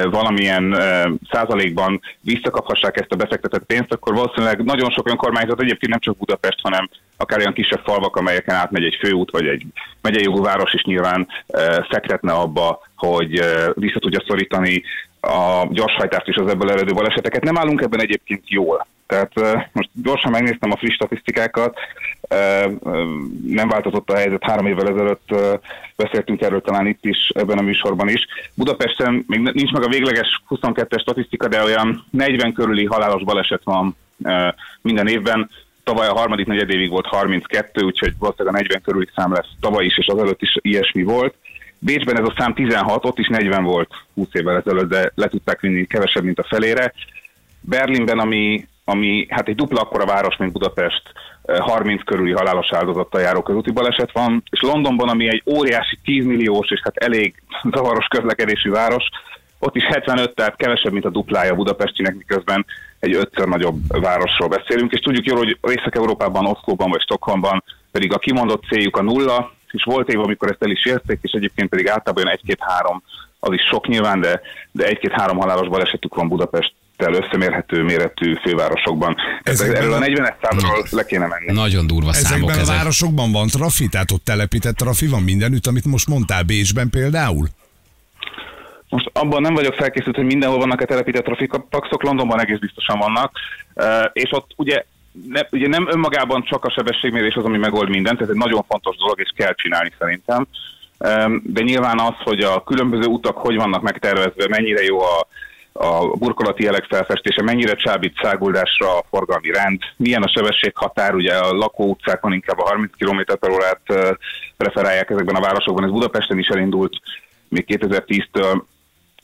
valamilyen 0.10 0.78
százalékban 1.32 2.02
visszakaphassák 2.22 3.00
ezt 3.00 3.12
a 3.12 3.16
befektetett 3.16 3.66
pénzt, 3.66 3.94
akkor 3.94 4.14
valószínűleg 4.14 4.64
nagyon 4.64 4.90
sok 4.90 5.10
önkormányzat, 5.10 5.62
egyébként 5.62 5.92
nem 5.92 6.00
csak 6.00 6.18
Budapest, 6.18 6.60
hanem 6.62 6.90
akár 7.18 7.40
olyan 7.40 7.54
kisebb 7.54 7.82
falvak, 7.84 8.16
amelyeken 8.16 8.56
átmegy 8.56 8.84
egy 8.84 8.98
főút, 9.02 9.32
vagy 9.32 9.48
egy 9.48 9.64
megyei 10.02 10.24
jogú 10.24 10.42
város 10.42 10.74
is 10.74 10.84
nyilván 10.84 11.28
fektetne 11.90 12.32
abba, 12.32 12.88
hogy 12.96 13.42
vissza 13.74 14.00
tudja 14.00 14.24
szorítani 14.28 14.84
a 15.22 15.68
gyorshajtást 15.70 16.28
és 16.28 16.36
az 16.36 16.50
ebből 16.50 16.72
eredő 16.72 16.94
baleseteket. 16.94 17.44
Nem 17.44 17.58
állunk 17.58 17.82
ebben 17.82 18.02
egyébként 18.02 18.50
jól 18.50 18.88
Tehát 19.08 19.32
most 19.72 19.90
gyorsan 20.04 20.32
megnéztem 20.32 20.72
a 20.72 20.78
friss 20.78 20.94
statisztikákat, 20.94 21.78
nem 23.48 23.70
változott 23.70 24.10
a 24.10 24.16
helyzet, 24.16 24.44
három 24.44 24.66
évvel 24.66 24.88
ezelőtt 24.88 25.36
beszéltünk 25.96 26.42
erről 26.42 26.62
talán 26.62 26.88
itt 26.88 27.06
is, 27.06 27.30
ebben 27.34 27.58
a 27.58 27.62
műsorban 27.62 28.10
is. 28.10 28.26
Budapesten 28.54 29.24
még 29.28 29.40
nincs 29.40 29.72
meg 29.72 29.84
a 29.84 29.90
végleges 29.90 30.42
22-es 30.50 31.02
statisztika, 31.02 31.48
de 31.48 31.64
olyan 31.64 32.06
40 32.10 32.54
körüli 32.54 32.86
halálos 32.86 33.24
baleset 33.24 33.62
van 33.64 33.96
minden 34.82 35.08
évben. 35.08 35.50
Tavaly 35.84 36.08
a 36.08 36.18
harmadik 36.18 36.46
negyedévig 36.46 36.90
volt 36.90 37.06
32, 37.06 37.84
úgyhogy 37.84 38.14
valószínűleg 38.20 38.56
a 38.56 38.58
40 38.58 38.82
körüli 38.82 39.10
szám 39.16 39.34
lesz 39.34 39.50
tavaly 39.60 39.86
is, 39.86 39.98
és 39.98 40.08
azelőtt 40.08 40.42
is 40.42 40.58
ilyesmi 40.62 41.04
volt. 41.04 41.36
Bécsben 41.80 42.20
ez 42.20 42.28
a 42.28 42.36
szám 42.38 42.54
16, 42.54 43.06
ott 43.06 43.20
is 43.20 43.28
40 43.28 43.64
volt 43.64 43.90
20 44.14 44.28
évvel 44.32 44.58
ezelőtt, 44.58 44.90
de 44.90 45.12
le 45.16 45.28
tudták 45.28 45.60
vinni 45.60 45.86
kevesebb, 45.86 46.24
mint 46.24 46.40
a 46.40 46.48
felére. 46.50 46.94
Berlinben, 47.62 48.20
ami, 48.20 48.68
ami 48.84 49.26
hát 49.30 49.48
egy 49.48 49.56
dupla 49.56 49.82
akkora 49.82 50.06
város, 50.06 50.38
mint 50.38 50.52
Budapest, 50.52 51.02
30 51.60 52.04
körüli 52.04 52.32
halálos 52.32 52.72
áldozattal 52.72 53.22
járó 53.22 53.42
közúti 53.42 53.72
baleset 53.72 54.12
van, 54.12 54.44
és 54.50 54.62
Londonban, 54.62 55.10
ami 55.10 55.28
egy 55.28 55.44
óriási 55.46 56.00
10 56.04 56.26
milliós 56.26 56.72
és 56.72 56.80
hát 56.84 56.98
elég 56.98 57.44
zavaros 57.76 58.06
közlekedésű 58.06 58.70
város, 58.70 59.04
ott 59.60 59.76
is 59.76 59.84
75, 59.84 60.36
tehát 60.36 60.56
kevesebb, 60.56 60.92
mint 60.92 61.06
a 61.06 61.10
duplája 61.10 61.56
Budapestinek, 61.56 62.16
miközben 62.16 62.66
egy 63.00 63.16
ötször 63.16 63.48
nagyobb 63.48 63.80
városról 63.88 64.48
beszélünk, 64.48 64.92
és 64.92 65.00
tudjuk 65.00 65.26
jól, 65.26 65.38
hogy 65.38 65.58
Észak-Európában, 65.78 66.46
Oszlóban 66.46 66.90
vagy 66.90 67.02
Stockholmban 67.02 67.64
pedig 67.92 68.14
a 68.14 68.18
kimondott 68.18 68.64
céljuk 68.64 68.98
a 68.98 69.02
nulla, 69.02 69.52
és 69.72 69.84
volt 69.84 70.10
év, 70.10 70.20
amikor 70.20 70.50
ezt 70.50 70.64
el 70.64 70.72
is 70.72 70.86
érték, 70.86 71.20
és 71.22 71.32
egyébként 71.32 71.70
pedig 71.70 71.88
általában 71.88 72.24
olyan 72.24 72.38
egy-két-három, 72.38 73.04
az 73.40 73.54
is 73.54 73.62
sok 73.62 73.88
nyilván, 73.88 74.22
de, 74.22 74.42
de 74.72 74.86
egy-két-három 74.86 75.38
halálos 75.38 75.68
balesetük 75.68 76.16
van 76.16 76.28
Budapest 76.28 76.74
összemérhető 76.98 77.84
méretű 77.84 78.36
fővárosokban. 78.36 79.16
Ezekben 79.44 79.76
erről 79.76 79.94
a 79.94 80.00
40-es 80.00 80.34
számról 80.42 80.86
le 80.90 81.06
kéne 81.06 81.28
menni. 81.28 81.52
Nagyon 81.52 81.88
durva 81.88 82.10
Ezekben 82.10 82.32
számok 82.32 82.50
a 82.50 82.60
ezek. 82.60 82.76
városokban 82.76 83.32
van 83.32 83.48
trafi, 83.48 83.88
tehát 83.88 84.12
ott 84.12 84.24
telepített 84.24 84.76
trafi 84.76 85.08
van 85.08 85.22
mindenütt, 85.22 85.68
amit 85.68 85.86
most 85.86 86.08
mondtál 86.08 86.44
Bécsben 86.44 86.90
például? 86.90 87.48
Most 88.90 89.10
abban 89.14 89.42
nem 89.42 89.54
vagyok 89.54 89.74
felkészült, 89.74 90.16
hogy 90.16 90.26
mindenhol 90.26 90.58
vannak-e 90.58 90.86
telepített 90.86 91.24
trafikapaxok, 91.24 92.04
Londonban 92.04 92.40
egész 92.40 92.60
biztosan 92.60 93.00
vannak, 93.00 93.32
és 94.14 94.30
ott 94.32 94.52
ugye, 94.56 94.86
ne, 95.28 95.42
ugye 95.52 95.68
nem 95.68 95.88
önmagában 95.90 96.44
csak 96.44 96.66
a 96.66 96.72
sebességmérés 96.72 97.36
az, 97.36 97.44
ami 97.44 97.58
megold 97.58 97.90
mindent, 97.90 98.22
ez 98.22 98.30
egy 98.30 98.36
nagyon 98.36 98.64
fontos 98.68 98.98
dolog, 98.98 99.20
és 99.20 99.32
kell 99.36 99.54
csinálni 99.54 99.92
szerintem. 100.00 100.48
Em, 100.98 101.42
De 101.46 101.62
nyilván 101.62 102.00
az, 102.00 102.16
hogy 102.24 102.40
a 102.40 102.64
különböző 102.64 103.08
utak 103.08 103.38
hogy 103.38 103.56
vannak 103.56 103.82
megtervezve, 103.82 104.48
mennyire 104.50 104.84
jó 104.84 105.00
a, 105.00 105.28
a 105.72 106.08
burkolati 106.18 106.64
jelek 106.64 106.84
felfestése, 106.84 107.44
mennyire 107.44 107.76
csábít 107.76 108.20
száguldásra 108.22 108.98
a 108.98 109.04
forgalmi 109.10 109.52
rend, 109.52 109.82
milyen 109.98 110.24
a 110.24 110.30
sebességhatár, 110.30 111.16
ugye 111.16 111.34
a 111.34 111.54
lakóutcákon 111.54 112.34
inkább 112.34 112.60
a 112.60 112.68
30 112.68 112.92
km 112.98 113.22
per 113.40 113.50
órát 113.50 113.82
preferálják 114.58 115.10
ezekben 115.10 115.36
a 115.36 115.42
városokban, 115.42 115.84
ez 115.84 115.92
Budapesten 115.92 116.40
is 116.40 116.48
elindult 116.48 117.00
még 117.50 117.66
2010-től, 117.68 118.62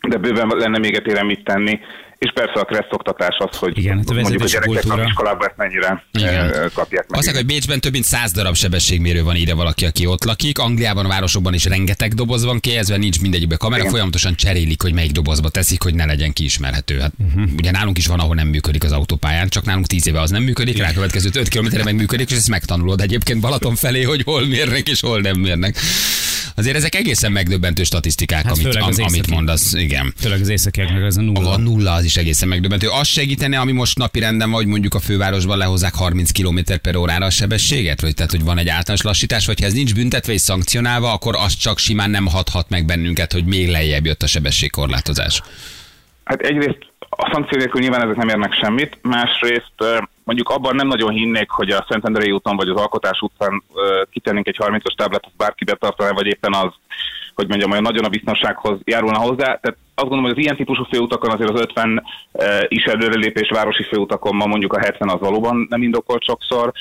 de 0.08 0.18
bőven 0.18 0.48
lenne 0.48 0.78
még 0.78 0.96
etéren 0.96 1.26
mit 1.26 1.44
tenni, 1.44 1.80
és 2.24 2.32
persze 2.34 2.60
a 2.60 2.64
kressz 2.64 2.92
oktatás 2.92 3.36
az, 3.38 3.58
hogy 3.58 3.78
Igen, 3.78 3.98
hát 3.98 4.10
a 4.10 4.14
mondjuk 4.14 4.42
a 4.42 4.46
gyerekek 4.46 4.82
kultúra. 4.82 5.04
iskolában 5.04 5.48
ezt 5.48 5.58
mennyire 5.58 6.04
Igen. 6.12 6.54
eh, 6.54 6.66
kapják 6.74 7.08
meg. 7.08 7.18
Azt 7.20 7.26
mondják, 7.26 7.36
hogy 7.36 7.46
Bécsben 7.46 7.80
több 7.80 7.92
mint 7.92 8.04
100 8.04 8.32
darab 8.32 8.56
sebességmérő 8.56 9.24
van 9.24 9.36
ide 9.36 9.54
valaki, 9.54 9.86
aki 9.86 10.06
ott 10.06 10.24
lakik. 10.24 10.60
Angliában, 10.60 11.06
a 11.06 11.08
városokban 11.08 11.54
is 11.54 11.66
rengeteg 11.66 12.14
doboz 12.14 12.46
van 12.46 12.60
kihelyezve, 12.60 12.98
nincs 12.98 13.22
mindegyikben 13.22 13.58
kamera, 13.58 13.80
Igen. 13.80 13.92
folyamatosan 13.92 14.36
cserélik, 14.36 14.82
hogy 14.82 14.94
melyik 14.94 15.12
dobozba 15.12 15.50
teszik, 15.50 15.84
hogy 15.84 15.94
ne 15.96 16.06
legyen 16.06 16.34
kiismerhető. 16.34 17.00
Hát, 17.00 17.12
uh-huh. 17.28 17.52
Ugye 17.58 17.72
nálunk 17.72 17.98
is 17.98 18.08
van, 18.08 18.20
ahol 18.20 18.36
nem 18.36 18.48
működik 18.48 18.84
az 18.84 18.92
autópályán, 18.92 19.50
csak 19.50 19.66
nálunk 19.66 19.88
10 19.88 20.08
éve 20.08 20.22
az 20.22 20.30
nem 20.30 20.44
működik, 20.44 20.78
rá 20.78 20.92
következő 20.94 21.30
5 21.34 21.48
kilométerre 21.48 21.84
meg 21.84 21.96
működik, 21.96 22.30
és 22.32 22.38
ezt 22.38 22.50
megtanulod 22.50 23.02
egyébként 23.02 23.40
Balaton 23.42 23.76
felé, 23.76 24.04
hogy 24.04 24.22
hol 24.24 24.46
mérnek 24.46 24.90
és 24.90 25.00
hol 25.02 25.20
nem 25.20 25.40
mérnek. 25.40 25.78
Azért 26.56 26.76
ezek 26.76 26.96
egészen 26.96 27.32
megdöbbentő 27.32 27.84
statisztikák, 27.84 28.44
Hát 28.44 28.52
amit, 28.52 28.66
főleg 28.66 28.82
am, 28.82 28.90
az 28.90 29.00
amit 29.00 29.30
mondasz. 29.30 29.74
Igen. 29.74 30.14
Főleg 30.18 30.42
az 30.42 30.50
északiaknak 30.50 31.04
ez 31.04 31.18
a 31.18 31.22
nulla. 31.22 31.52
A 31.52 31.58
nulla 31.58 31.92
az 31.92 32.04
is 32.04 32.16
egészen 32.16 32.48
megdöbbentő. 32.48 32.88
Az 32.88 33.08
segítene, 33.08 33.60
ami 33.60 33.72
most 33.72 33.98
napi 33.98 34.20
renden 34.20 34.52
vagy 34.52 34.66
mondjuk 34.66 34.94
a 34.94 35.00
fővárosban 35.00 35.58
lehozzák 35.58 35.94
30 35.96 36.32
km 36.32 36.60
per 36.82 36.96
órára 36.96 37.26
a 37.26 37.30
sebességet? 37.30 38.02
Vagy 38.02 38.14
tehát, 38.14 38.32
hogy 38.32 38.44
van 38.44 38.58
egy 38.58 38.70
általános 38.70 39.02
lassítás, 39.02 39.46
vagy 39.46 39.60
ha 39.60 39.66
ez 39.66 39.74
nincs 39.74 39.94
büntetve 39.94 40.34
és 40.34 40.42
szankcionálva, 40.42 41.14
akkor 41.14 41.36
az 41.38 41.56
csak 41.56 41.78
simán 41.78 42.10
nem 42.10 42.28
hathat 42.28 42.70
meg 42.70 42.86
bennünket, 42.86 43.34
hogy 43.34 43.46
még 43.46 43.70
lejjebb 43.70 44.06
jött 44.06 44.24
a 44.24 44.28
sebességkorlátozás. 44.28 45.42
Hát 46.24 46.42
egyrészt 46.42 46.92
a 47.10 47.30
szankció 47.34 47.58
nélkül 47.58 47.82
nyilván 47.82 48.02
ezek 48.04 48.16
nem 48.16 48.30
érnek 48.30 48.54
semmit, 48.54 48.98
másrészt 49.02 49.74
mondjuk 50.24 50.50
abban 50.50 50.76
nem 50.76 50.88
nagyon 50.88 51.12
hinnék, 51.12 51.50
hogy 51.50 51.70
a 51.70 51.86
Szentendrei 51.90 52.32
úton 52.32 52.56
vagy 52.56 52.70
az 52.70 52.80
Alkotás 52.80 53.22
utcán 53.22 53.64
kitennénk 54.12 54.48
egy 54.48 54.58
30-as 54.60 54.96
táblát, 54.96 55.26
azt 55.26 55.36
bárki 55.38 55.64
betartaná, 55.64 56.12
vagy 56.12 56.28
éppen 56.28 56.54
az, 56.54 56.72
hogy 57.36 57.48
mondjam, 57.48 57.72
olyan 57.72 57.84
nagyon 57.84 58.06
a 58.06 58.10
biztonsághoz 58.10 58.80
járulna 58.84 59.18
hozzá. 59.18 59.44
Tehát 59.44 59.78
azt 59.96 60.08
gondolom, 60.08 60.24
hogy 60.24 60.32
az 60.32 60.44
ilyen 60.44 60.56
típusú 60.56 60.84
főutakon 60.84 61.32
azért 61.32 61.50
az 61.50 61.60
50 61.60 62.04
eh, 62.32 62.60
is 62.68 62.84
előrelépés 62.84 63.50
városi 63.50 63.84
főutakon 63.84 64.36
ma 64.36 64.46
mondjuk 64.46 64.74
a 64.74 64.80
70 64.80 65.10
az 65.10 65.20
valóban 65.20 65.66
nem 65.70 65.82
indokolt 65.82 66.24
sokszor. 66.24 66.72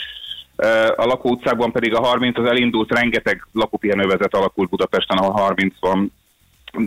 A 0.97 1.05
lakóutcákban 1.05 1.73
pedig 1.73 1.95
a 1.95 2.03
30 2.03 2.39
az 2.39 2.45
elindult, 2.45 2.93
rengeteg 2.93 3.47
lakópihenővezet 3.53 4.35
alakult 4.35 4.71
Budapesten, 4.71 5.17
ahol 5.19 5.33
30 5.33 5.75
van, 5.81 6.13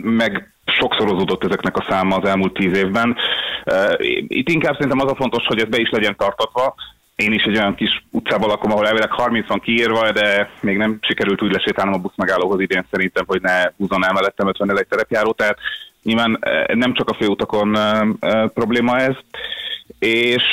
meg 0.02 0.55
sokszorozódott 0.76 1.44
ezeknek 1.44 1.78
a 1.78 1.86
száma 1.90 2.16
az 2.16 2.30
elmúlt 2.30 2.54
tíz 2.54 2.78
évben. 2.78 3.16
Itt 4.28 4.50
inkább 4.50 4.74
szerintem 4.74 5.00
az 5.00 5.12
a 5.12 5.16
fontos, 5.16 5.46
hogy 5.46 5.60
ez 5.60 5.70
be 5.70 5.80
is 5.80 5.90
legyen 5.90 6.16
tartatva. 6.16 6.76
Én 7.16 7.34
is 7.34 7.44
egy 7.44 7.58
olyan 7.58 7.76
kis 7.76 8.06
utcában 8.12 8.50
lakom, 8.50 8.72
ahol 8.72 8.88
elvileg 8.88 9.12
30 9.12 9.48
van 9.48 9.60
kiírva, 9.60 10.12
de 10.12 10.50
még 10.60 10.78
nem 10.78 10.98
sikerült 11.02 11.42
úgy 11.42 11.52
lesétálnom 11.52 11.94
a 11.94 11.98
buszmegállóhoz 11.98 12.60
idén 12.60 12.86
szerintem, 12.92 13.24
hogy 13.28 13.42
ne 13.42 13.64
húzzon 13.78 14.06
el 14.06 14.14
mellettem 14.14 14.48
50 14.48 14.78
egy 14.78 14.88
terepjáró, 14.88 15.32
tehát 15.32 15.58
nyilván 16.06 16.38
eh, 16.40 16.76
nem 16.76 16.94
csak 16.94 17.10
a 17.10 17.14
főutakon 17.14 17.78
eh, 17.78 18.02
eh, 18.20 18.48
probléma 18.48 18.98
ez. 18.98 19.16
És, 20.00 20.44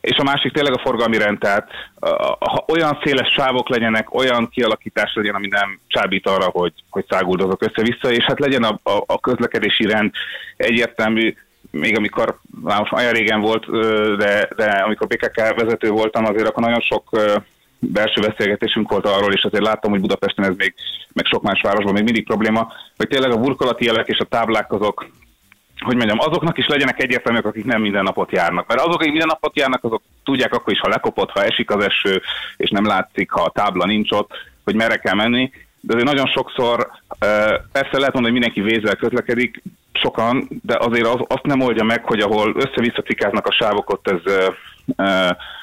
és 0.00 0.16
a 0.16 0.22
másik 0.22 0.52
tényleg 0.52 0.72
a 0.72 0.80
forgalmi 0.80 1.18
rend, 1.18 1.38
tehát 1.38 1.68
ha 2.38 2.64
olyan 2.68 2.98
széles 3.04 3.32
sávok 3.32 3.68
legyenek, 3.68 4.14
olyan 4.14 4.48
kialakítás 4.48 5.12
legyen, 5.14 5.34
ami 5.34 5.46
nem 5.46 5.78
csábít 5.86 6.26
arra, 6.26 6.44
hogy, 6.44 6.72
hogy 6.90 7.04
száguldozok 7.08 7.62
össze-vissza, 7.62 8.10
és 8.12 8.24
hát 8.24 8.38
legyen 8.38 8.62
a, 8.62 8.80
a, 8.82 9.02
a 9.06 9.20
közlekedési 9.20 9.84
rend 9.84 10.10
egyértelmű, 10.56 11.34
még 11.70 11.96
amikor, 11.96 12.38
már 12.62 12.78
most 12.78 12.92
olyan 12.92 13.12
régen 13.12 13.40
volt, 13.40 13.66
de, 14.16 14.48
de 14.56 14.64
amikor 14.64 15.06
BKK 15.06 15.36
vezető 15.36 15.90
voltam, 15.90 16.24
azért 16.24 16.48
akkor 16.48 16.62
nagyon 16.62 16.80
sok 16.80 17.10
belső 17.86 18.20
beszélgetésünk 18.20 18.90
volt 18.90 19.06
arról, 19.06 19.32
és 19.32 19.42
azért 19.42 19.64
láttam, 19.64 19.90
hogy 19.90 20.00
Budapesten 20.00 20.44
ez 20.44 20.54
még, 20.56 20.74
meg 21.12 21.26
sok 21.26 21.42
más 21.42 21.60
városban 21.60 21.92
még 21.92 22.04
mindig 22.04 22.24
probléma, 22.24 22.72
hogy 22.96 23.08
tényleg 23.08 23.30
a 23.30 23.38
burkolati 23.38 23.84
jelek 23.84 24.08
és 24.08 24.18
a 24.18 24.24
táblák 24.24 24.72
azok 24.72 25.10
hogy 25.82 25.96
mondjam, 25.96 26.18
azoknak 26.18 26.58
is 26.58 26.66
legyenek 26.66 27.02
egyértelműek, 27.02 27.46
akik 27.46 27.64
nem 27.64 27.80
minden 27.80 28.02
napot 28.02 28.32
járnak. 28.32 28.66
Mert 28.66 28.80
azok, 28.80 28.94
akik 28.94 29.10
minden 29.10 29.26
napot 29.26 29.56
járnak, 29.56 29.84
azok 29.84 30.02
tudják 30.24 30.54
akkor 30.54 30.72
is, 30.72 30.80
ha 30.80 30.88
lekopott, 30.88 31.30
ha 31.30 31.44
esik 31.44 31.70
az 31.70 31.84
eső, 31.84 32.22
és 32.56 32.70
nem 32.70 32.86
látszik, 32.86 33.30
ha 33.30 33.42
a 33.42 33.50
tábla 33.50 33.86
nincs 33.86 34.10
ott, 34.10 34.30
hogy 34.64 34.74
merre 34.74 34.96
kell 34.96 35.14
menni. 35.14 35.50
De 35.80 35.92
azért 35.92 36.08
nagyon 36.08 36.26
sokszor, 36.26 36.90
persze 37.72 37.98
lehet 37.98 38.12
mondani, 38.12 38.22
hogy 38.22 38.32
mindenki 38.32 38.60
vézzel 38.60 38.96
közlekedik, 38.96 39.62
sokan, 39.92 40.48
de 40.62 40.76
azért 40.80 41.06
az, 41.06 41.20
azt 41.26 41.46
nem 41.46 41.60
oldja 41.60 41.84
meg, 41.84 42.04
hogy 42.04 42.20
ahol 42.20 42.54
össze-vissza 42.56 43.02
a 43.42 43.52
sávok, 43.52 43.90
ott 43.90 44.08
ez, 44.08 44.34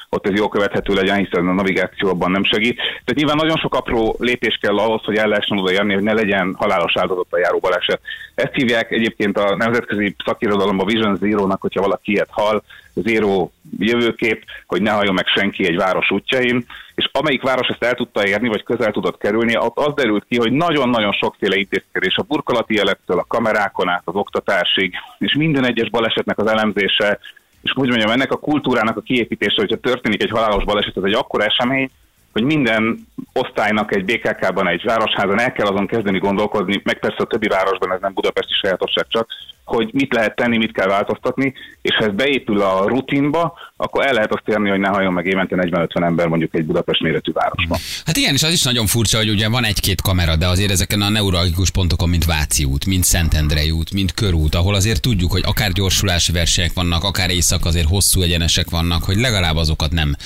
ott 0.08 0.26
ez 0.26 0.38
jól 0.38 0.48
követhető 0.48 0.94
legyen, 0.94 1.16
hiszen 1.16 1.48
a 1.48 1.52
navigáció 1.52 2.08
abban 2.08 2.30
nem 2.30 2.44
segít. 2.44 2.76
Tehát 2.76 3.14
nyilván 3.14 3.36
nagyon 3.36 3.56
sok 3.56 3.74
apró 3.74 4.16
lépés 4.18 4.58
kell 4.60 4.78
ahhoz, 4.78 5.02
hogy 5.04 5.16
el 5.16 5.28
lehessen 5.28 5.58
odaérni, 5.58 5.94
hogy 5.94 6.02
ne 6.02 6.12
legyen 6.12 6.54
halálos 6.58 6.96
áldozat 6.96 7.26
a 7.30 7.38
járó 7.38 7.58
baleset. 7.58 8.00
Ezt 8.34 8.54
hívják 8.54 8.90
egyébként 8.90 9.38
a 9.38 9.56
nemzetközi 9.56 10.14
szakirodalomban 10.24 10.86
Vision 10.86 11.16
Zero-nak, 11.16 11.60
hogyha 11.60 11.80
valaki 11.80 12.12
ilyet 12.12 12.28
hall, 12.30 12.62
Zero 12.94 13.50
jövőkép, 13.78 14.44
hogy 14.66 14.82
ne 14.82 14.90
halljon 14.90 15.14
meg 15.14 15.26
senki 15.26 15.66
egy 15.66 15.76
város 15.76 16.10
útjain, 16.10 16.64
és 16.94 17.08
amelyik 17.12 17.42
város 17.42 17.68
ezt 17.68 17.84
el 17.84 17.94
tudta 17.94 18.26
érni, 18.26 18.48
vagy 18.48 18.62
közel 18.62 18.92
tudott 18.92 19.18
kerülni, 19.18 19.56
ott 19.56 19.78
az 19.78 19.94
derült 19.94 20.24
ki, 20.28 20.36
hogy 20.36 20.52
nagyon-nagyon 20.52 21.12
sokféle 21.12 21.56
intézkedés 21.56 22.16
a 22.16 22.22
burkolati 22.22 22.74
jelektől, 22.74 23.18
a 23.18 23.24
kamerákon 23.28 23.88
át, 23.88 24.02
az 24.04 24.14
oktatásig, 24.14 24.94
és 25.18 25.34
minden 25.34 25.64
egyes 25.64 25.90
balesetnek 25.90 26.38
az 26.38 26.46
elemzése, 26.46 27.18
és 27.62 27.72
úgy 27.74 27.88
mondjam, 27.88 28.10
ennek 28.10 28.32
a 28.32 28.36
kultúrának 28.38 28.96
a 28.96 29.00
kiépítése, 29.00 29.54
hogyha 29.56 29.76
történik 29.76 30.22
egy 30.22 30.30
halálos 30.30 30.64
baleset, 30.64 30.96
ez 30.96 31.02
egy 31.02 31.12
akkora 31.12 31.44
esemény, 31.44 31.90
hogy 32.32 32.42
minden 32.42 33.06
osztálynak 33.32 33.94
egy 33.96 34.04
BKK-ban, 34.04 34.68
egy 34.68 34.82
városházan 34.84 35.40
el 35.40 35.52
kell 35.52 35.66
azon 35.66 35.86
kezdeni 35.86 36.18
gondolkodni, 36.18 36.80
meg 36.84 36.98
persze 36.98 37.22
a 37.22 37.26
többi 37.26 37.48
városban, 37.48 37.92
ez 37.92 38.00
nem 38.00 38.14
budapesti 38.14 38.52
sajátosság 38.52 39.06
csak, 39.08 39.28
hogy 39.70 39.90
mit 39.92 40.14
lehet 40.14 40.36
tenni, 40.36 40.56
mit 40.56 40.72
kell 40.72 40.88
változtatni, 40.88 41.52
és 41.82 41.94
ha 41.94 42.04
ez 42.04 42.14
beépül 42.14 42.60
a 42.60 42.88
rutinba, 42.88 43.58
akkor 43.76 44.06
el 44.06 44.12
lehet 44.12 44.32
azt 44.32 44.48
érni, 44.48 44.70
hogy 44.70 44.78
ne 44.78 44.88
halljon 44.88 45.12
meg 45.12 45.26
évente 45.26 45.56
40-50 45.58 46.04
ember 46.04 46.26
mondjuk 46.26 46.54
egy 46.54 46.64
Budapest 46.64 47.02
méretű 47.02 47.32
városban. 47.32 47.78
Hát 48.04 48.16
igen, 48.16 48.34
és 48.34 48.42
az 48.42 48.52
is 48.52 48.62
nagyon 48.62 48.86
furcsa, 48.86 49.16
hogy 49.16 49.30
ugye 49.30 49.48
van 49.48 49.64
egy-két 49.64 50.00
kamera, 50.00 50.36
de 50.36 50.46
azért 50.46 50.70
ezeken 50.70 51.02
a 51.02 51.08
neuralgikus 51.08 51.70
pontokon, 51.70 52.08
mint 52.08 52.24
Váci 52.24 52.64
út, 52.64 52.86
mint 52.86 53.04
Szentendrei 53.04 53.70
út, 53.70 53.92
mint 53.92 54.14
Körút, 54.14 54.54
ahol 54.54 54.74
azért 54.74 55.00
tudjuk, 55.00 55.30
hogy 55.30 55.42
akár 55.46 55.72
gyorsulási 55.72 56.32
versenyek 56.32 56.72
vannak, 56.74 57.04
akár 57.04 57.30
éjszak 57.30 57.64
azért 57.64 57.88
hosszú 57.88 58.22
egyenesek 58.22 58.70
vannak, 58.70 59.04
hogy 59.04 59.16
legalább 59.16 59.56
azokat 59.56 59.92
nem 59.92 60.16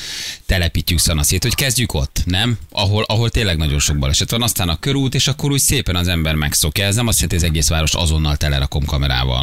telepítjük 0.46 0.98
szanaszét, 0.98 1.42
hogy 1.42 1.54
kezdjük 1.54 1.94
ott, 1.94 2.22
nem? 2.24 2.58
Ahol, 2.70 3.04
ahol 3.06 3.30
tényleg 3.30 3.56
nagyon 3.56 3.78
sok 3.78 3.98
baleset 3.98 4.30
van, 4.30 4.42
aztán 4.42 4.68
a 4.68 4.78
körút, 4.78 5.14
és 5.14 5.28
akkor 5.28 5.50
úgy 5.50 5.58
szépen 5.58 5.96
az 5.96 6.08
ember 6.08 6.34
megszokja. 6.34 6.84
Ez 6.84 6.96
nem 6.96 7.06
azt 7.06 7.20
jelenti, 7.20 7.36
hogy 7.36 7.44
az 7.44 7.50
egész 7.50 7.68
város 7.68 7.94
azonnal 7.94 8.36
telerakom 8.36 8.84
kamerával. 8.84 9.33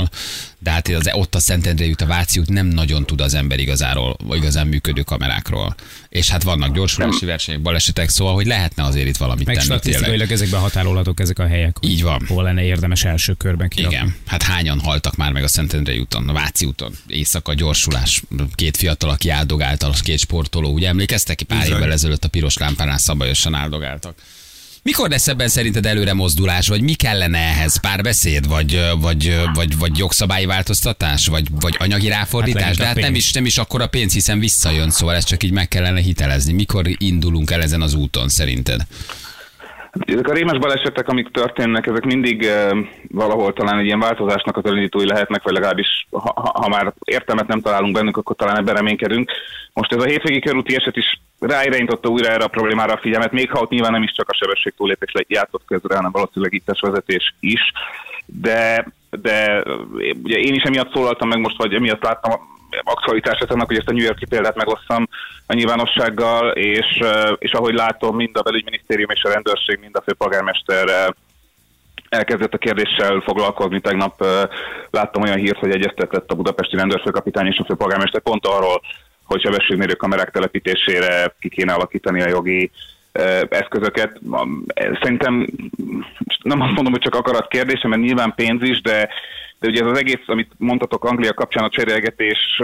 De 0.60 0.72
hát 0.72 0.88
az, 0.88 1.10
ott 1.14 1.36
a 1.36 1.40
Szentendrei 1.40 1.90
út, 1.90 2.02
a 2.02 2.06
Váci 2.06 2.40
út 2.40 2.50
nem 2.50 2.66
nagyon 2.66 3.06
tud 3.06 3.22
az 3.22 3.34
ember 3.34 3.60
igazáról, 3.60 4.18
vagy 4.24 4.38
igazán 4.38 4.68
működő 4.68 5.02
kamerákról. 5.02 5.76
És 6.10 6.30
hát 6.30 6.44
vannak 6.44 6.74
gyorsulási 6.74 7.26
versenyek, 7.26 7.62
balesetek, 7.62 8.10
szóval, 8.10 8.34
hogy 8.34 8.46
lehetne 8.46 8.84
azért 8.84 9.08
itt 9.08 9.18
valamit 9.18 9.46
Meg 9.46 9.56
tenni 9.56 9.68
statisztikailag 9.68 10.32
ezekben 10.32 10.60
határolhatók 10.60 11.20
ezek 11.20 11.40
a 11.40 11.48
helyek. 11.48 11.78
Így 11.82 12.04
van. 12.04 12.26
Hol 12.28 12.44
lenne 12.44 12.64
érdemes 12.64 13.04
első 13.04 13.34
körben 13.34 13.70
kirakni. 13.70 13.96
Igen, 13.96 14.16
hát 14.26 14.44
hányan 14.44 14.80
haltak 14.80 15.16
már 15.16 15.32
meg 15.32 15.44
a 15.44 15.48
Szentendrei 15.48 16.00
úton, 16.00 16.30
a 16.30 16.34
Váci 16.34 16.66
úton, 16.66 16.94
éjszaka 17.08 17.54
gyorsulás, 17.54 18.24
két 18.56 18.78
fiatal, 18.78 19.10
aki 19.10 19.30
áldogált, 19.30 19.84
az 19.84 20.02
két 20.02 20.20
sportoló, 20.20 20.72
ugye 20.74 20.88
emlékeztek 20.88 21.36
ki 21.36 21.44
pár 21.44 21.68
évvel 21.68 21.92
ezelőtt 21.92 22.24
a 22.24 22.28
piros 22.28 22.58
lámpánál 22.58 22.98
szabályosan 22.98 23.54
áldogáltak. 23.54 24.16
Mikor 24.84 25.10
lesz 25.10 25.28
ebben 25.28 25.48
szerinted 25.48 25.86
előre 25.86 26.14
mozdulás, 26.14 26.68
vagy 26.68 26.82
mi 26.82 26.94
kellene 26.94 27.38
ehhez? 27.38 27.80
Párbeszéd, 27.80 28.48
vagy, 28.48 28.82
vagy, 29.00 29.40
vagy, 29.54 29.78
vagy 29.78 29.98
jogszabályi 29.98 30.46
változtatás, 30.46 31.28
vagy, 31.28 31.48
vagy 31.60 31.76
anyagi 31.80 32.08
ráfordítás? 32.08 32.64
Hát 32.64 32.76
De 32.76 32.86
hát 32.86 32.96
nem 32.96 33.16
is, 33.16 33.32
nem 33.32 33.46
is 33.46 33.58
akkor 33.58 33.82
a 33.82 33.88
pénz, 33.88 34.14
hiszen 34.14 34.40
visszajön, 34.40 34.90
szóval 34.90 35.16
ezt 35.16 35.28
csak 35.28 35.44
így 35.44 35.52
meg 35.52 35.68
kellene 35.68 36.00
hitelezni. 36.00 36.54
Mikor 36.54 36.86
indulunk 36.98 37.52
el 37.52 37.62
ezen 37.62 37.82
az 37.82 37.94
úton 37.94 38.30
szerinted? 38.30 38.82
Ezek 40.00 40.28
a 40.28 40.34
rémes 40.34 40.58
balesetek, 40.58 41.08
amik 41.08 41.32
történnek, 41.32 41.88
ezek 41.88 42.06
mindig 42.06 42.44
eh, 42.44 42.70
valahol 43.10 43.54
talán 43.54 43.80
egy 43.80 43.86
ilyen 43.86 44.00
változásnak 44.00 44.58
az 44.58 44.66
elindítói 44.66 45.06
lehetnek, 45.06 45.44
vagy 45.44 45.54
legalábbis 45.54 46.08
ha, 46.12 46.52
ha 46.54 46.68
már 46.68 46.94
értelmet 47.04 47.48
nem 47.48 47.62
találunk 47.62 47.94
bennük, 47.94 48.18
akkor 48.18 48.36
talán 48.36 48.58
ebben 48.58 48.76
reménykedünk. 48.76 49.32
Most 49.74 49.94
ez 49.94 50.02
a 50.02 50.08
hétvégi 50.08 50.40
körúti 50.40 50.76
eset 50.76 50.96
is 50.96 51.20
ráirányította 51.40 52.10
újra 52.10 52.30
erre 52.30 52.44
a 52.44 52.48
problémára 52.48 52.94
a 52.94 53.00
figyelmet, 53.02 53.32
még 53.32 53.52
ha 53.52 53.60
ott 53.60 53.70
nyilván 53.70 53.92
nem 53.92 54.04
is 54.04 54.12
csak 54.12 54.30
a 54.30 54.36
sebesség 54.36 54.74
túlépés 54.78 55.12
játszott 55.28 55.64
közre, 55.66 55.96
hanem 55.96 56.12
valószínűleg 56.12 56.54
ittes 56.54 56.80
vezetés 56.80 57.36
is. 57.40 57.72
De, 58.26 58.88
de 59.10 59.64
ugye 60.24 60.38
én 60.38 60.54
is 60.54 60.64
emiatt 60.64 60.94
szólaltam 60.94 61.28
meg 61.28 61.40
most, 61.40 61.58
vagy 61.58 61.74
emiatt 61.74 62.04
láttam 62.04 62.51
aktualitását 62.84 63.52
annak, 63.52 63.68
hogy 63.68 63.78
ezt 63.78 63.90
a 63.90 63.94
New 63.94 64.04
Yorki 64.04 64.26
példát 64.26 64.56
megosszam 64.56 65.08
a 65.48 65.54
nyilvánossággal, 65.54 66.52
és, 66.52 67.04
és 67.38 67.52
ahogy 67.52 67.74
látom, 67.74 68.16
mind 68.16 68.38
a 68.38 68.42
belügyminisztérium 68.42 69.10
és 69.10 69.24
a 69.24 69.30
rendőrség, 69.30 69.80
mind 69.80 69.96
a 69.96 70.02
főpolgármester 70.02 71.14
elkezdett 72.10 72.54
a 72.54 72.58
kérdéssel 72.58 73.20
foglalkozni. 73.26 73.80
Tegnap 73.80 74.26
láttam 74.90 75.22
olyan 75.22 75.38
hírt, 75.38 75.60
hogy 75.60 75.72
egyeztetett 75.72 76.32
a 76.32 76.36
budapesti 76.36 76.76
rendőrfőkapitány 76.76 77.48
és 77.48 77.58
a 77.58 77.66
főpolgármester 77.66 78.22
pont 78.22 78.46
arról, 78.46 78.82
hogy 79.24 79.42
sebességmérő 79.42 79.94
kamerák 79.94 80.32
telepítésére 80.32 81.36
ki 81.40 81.50
kéne 81.50 81.74
alakítani 81.74 82.22
a 82.22 82.30
jogi 82.30 82.72
eszközöket. 83.50 84.20
Am- 84.30 84.66
Szerintem 85.02 85.48
nem 86.44 86.62
azt 86.62 86.74
mondom, 86.74 86.92
hogy 86.92 87.02
csak 87.02 87.16
akarat 87.16 87.48
kérdése, 87.48 87.88
mert 87.88 88.02
nyilván 88.02 88.34
pénz 88.36 88.64
is, 88.64 88.82
de, 88.82 89.10
de 89.60 89.68
ugye 89.68 89.82
ez 89.82 89.92
az 89.92 89.98
egész, 89.98 90.24
amit 90.26 90.52
mondtatok 90.58 91.06
Anglia 91.06 91.34
kapcsán 91.34 91.64
a 91.64 91.70
cserélgetés, 91.70 92.60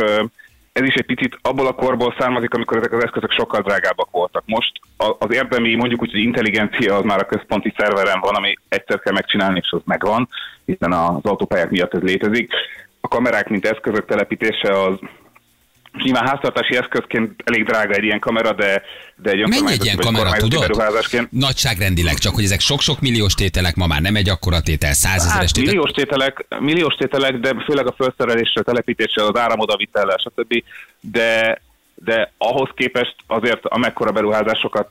ez 0.72 0.84
is 0.84 0.94
egy 0.94 1.06
picit 1.06 1.38
abból 1.42 1.68
a 1.68 1.74
korból 1.74 2.16
származik, 2.20 2.54
amikor 2.54 2.78
ezek 2.78 2.94
az 2.94 3.04
eszközök 3.04 3.32
sokkal 3.32 3.62
drágábbak 3.62 4.12
voltak. 4.12 4.44
Most 4.46 4.72
az 4.98 5.34
érdemi, 5.34 5.76
mondjuk 5.76 6.02
úgy, 6.02 6.12
hogy 6.12 6.20
intelligencia 6.20 6.96
az 6.96 7.04
már 7.04 7.20
a 7.20 7.26
központi 7.26 7.74
szerveren 7.78 8.20
van, 8.20 8.36
ami 8.36 8.56
egyszer 8.70 9.00
kell 9.00 9.14
megcsinálni, 9.14 9.60
és 9.64 9.72
az 9.72 9.82
megvan, 9.86 10.30
hiszen 10.66 10.92
az 10.92 11.24
autópályák 11.24 11.70
miatt 11.70 11.94
ez 11.94 12.02
létezik. 12.02 12.52
A 13.02 13.08
kamerák, 13.08 13.50
mint 13.50 13.66
eszközök 13.66 14.06
telepítése 14.06 14.82
az 14.82 15.00
nyilván 16.04 16.28
háztartási 16.28 16.76
eszközként 16.76 17.42
elég 17.46 17.66
drága 17.66 17.94
egy 17.94 18.04
ilyen 18.04 18.20
kamera, 18.20 18.54
de, 18.54 18.82
de 19.16 19.32
egy 19.32 19.48
Mennyi 19.48 19.72
egy 19.72 19.84
ilyen 19.84 19.98
kamera, 19.98 20.32
tudod? 20.32 20.84
Nagyságrendileg, 21.30 22.18
csak 22.18 22.36
hogy 22.36 22.44
ezek 22.44 22.60
sok-sok 22.60 23.00
milliós 23.00 23.34
tételek, 23.34 23.76
ma 23.76 23.88
már 23.88 24.02
nem 24.02 24.16
egy 24.16 24.30
akkora 24.30 24.62
tétel, 24.62 24.94
százezeres 24.94 25.34
Hát, 25.34 25.54
tétel. 25.54 25.74
milliós 25.74 25.92
tételek, 25.92 26.46
milliós 26.60 26.96
tételek, 26.96 27.40
de 27.40 27.64
főleg 27.66 27.88
a 27.88 27.96
felszereléssel, 27.98 28.64
telepítéssel, 28.64 29.26
az 29.26 29.40
áramodavitellel, 29.40 30.18
stb. 30.18 30.64
De, 31.00 31.62
de 32.04 32.32
ahhoz 32.38 32.70
képest 32.76 33.16
azért 33.28 33.66
amekkora 33.66 34.12
beruházásokat 34.12 34.90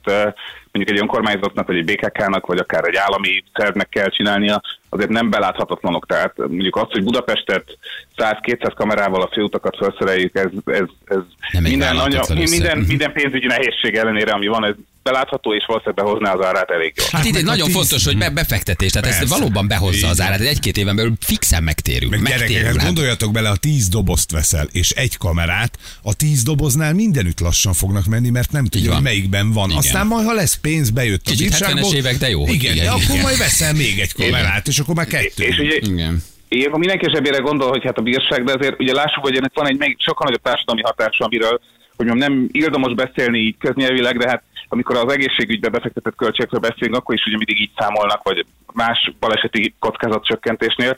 mondjuk 0.72 0.96
egy 0.96 1.02
önkormányzatnak, 1.02 1.66
vagy 1.66 1.76
egy 1.76 1.84
BKK-nak, 1.84 2.46
vagy 2.46 2.58
akár 2.58 2.84
egy 2.84 2.96
állami 2.96 3.44
szervnek 3.54 3.88
kell 3.88 4.08
csinálnia, 4.08 4.62
azért 4.88 5.10
nem 5.10 5.30
beláthatatlanok. 5.30 6.06
Tehát 6.06 6.36
mondjuk 6.36 6.76
az, 6.76 6.86
hogy 6.90 7.04
Budapestet 7.04 7.78
100-200 8.16 8.72
kamerával 8.74 9.22
a 9.22 9.30
főutakat 9.32 9.76
felszereljük, 9.76 10.34
ez, 10.36 10.50
ez, 10.64 10.84
ez 11.04 11.18
Nem 11.52 11.62
minden, 11.62 11.96
összeg. 11.96 12.36
minden, 12.48 12.78
Mhm. 12.78 12.86
minden 12.86 13.12
pénzügyi 13.12 13.46
nehézség 13.46 13.94
ellenére, 13.96 14.32
ami 14.32 14.46
van, 14.46 14.64
ez 14.64 14.74
belátható, 15.10 15.54
és 15.54 15.64
valószínűleg 15.66 16.04
behozná 16.04 16.32
az 16.32 16.44
árát 16.44 16.70
elég 16.70 16.92
jól. 16.96 17.06
Hát 17.10 17.24
itt 17.24 17.36
egy 17.36 17.42
a 17.42 17.50
nagyon 17.52 17.66
tíz- 17.66 17.74
fontos, 17.76 18.04
hogy 18.04 18.18
be- 18.18 18.30
befektetés, 18.30 18.90
tehát 18.90 19.08
ezt 19.08 19.18
Persze. 19.18 19.34
valóban 19.36 19.68
behozza 19.68 20.08
az 20.08 20.20
árát, 20.20 20.40
egy-két 20.40 20.76
éven 20.76 20.96
belül 20.96 21.12
fixen 21.20 21.62
megtérünk. 21.62 22.10
Meg 22.10 22.20
gyerekek, 22.20 22.38
megtérünk. 22.40 22.66
hát 22.66 22.76
hát. 22.76 22.86
gondoljatok 22.86 23.32
bele, 23.32 23.48
a 23.48 23.56
tíz 23.56 23.88
dobozt 23.88 24.30
veszel, 24.30 24.66
és 24.72 24.90
egy 24.90 25.16
kamerát, 25.16 25.78
a 26.02 26.14
tíz 26.14 26.42
doboznál 26.42 26.92
mindenütt 26.94 27.40
lassan 27.40 27.72
fognak 27.72 28.06
menni, 28.06 28.30
mert 28.30 28.52
nem 28.52 28.64
tudja, 28.64 28.86
van. 28.86 28.94
hogy 28.96 29.04
melyikben 29.04 29.52
van. 29.52 29.66
Igen. 29.68 29.78
Aztán 29.78 30.06
majd, 30.06 30.26
ha 30.26 30.32
lesz 30.32 30.54
pénz, 30.54 30.90
bejött 30.90 31.26
a 31.26 31.30
Kicsit 31.30 31.48
bírságból. 31.48 31.82
70-es 31.90 31.94
évek, 31.94 32.16
de 32.18 32.28
jó, 32.28 32.42
Igen, 32.48 32.72
igen, 32.72 32.84
de 32.84 32.90
akkor 32.90 33.02
igen. 33.02 33.20
majd 33.20 33.38
veszel 33.38 33.72
még 33.72 33.98
egy 33.98 34.12
kamerát, 34.12 34.66
és 34.68 34.78
akkor 34.78 34.94
már 34.94 35.06
kettő. 35.06 35.44
És 35.44 35.58
ugye 35.58 35.76
Igen. 35.76 36.22
Ilyenkor 36.48 36.78
mindenki 36.78 37.06
zsebére 37.10 37.38
gondol, 37.38 37.68
hogy 37.68 37.84
hát 37.84 37.98
a 37.98 38.02
bírság, 38.02 38.44
de 38.44 38.52
azért 38.52 38.80
ugye 38.80 38.92
lássuk, 38.92 39.22
hogy 39.22 39.36
ennek 39.36 39.52
van 39.54 39.68
egy 39.68 39.78
még 39.78 39.96
sokkal 39.98 40.26
nagyobb 40.26 40.42
társadalmi 40.42 40.82
hatása, 40.82 41.24
amiről 41.24 41.60
hogy 41.96 42.06
nem 42.06 42.48
illdomos 42.52 42.94
beszélni 42.94 43.38
így 43.38 43.56
köznyelvileg, 43.58 44.18
de 44.18 44.28
hát 44.28 44.42
amikor 44.68 44.96
az 44.96 45.12
egészségügybe 45.12 45.68
befektetett 45.68 46.16
költségekről 46.16 46.60
beszélünk, 46.60 46.96
akkor 46.96 47.14
is 47.14 47.26
ugye 47.26 47.36
mindig 47.36 47.60
így 47.60 47.70
számolnak, 47.76 48.22
vagy 48.22 48.46
más 48.72 49.12
baleseti 49.20 49.74
kockázatcsökkentésnél, 49.78 50.96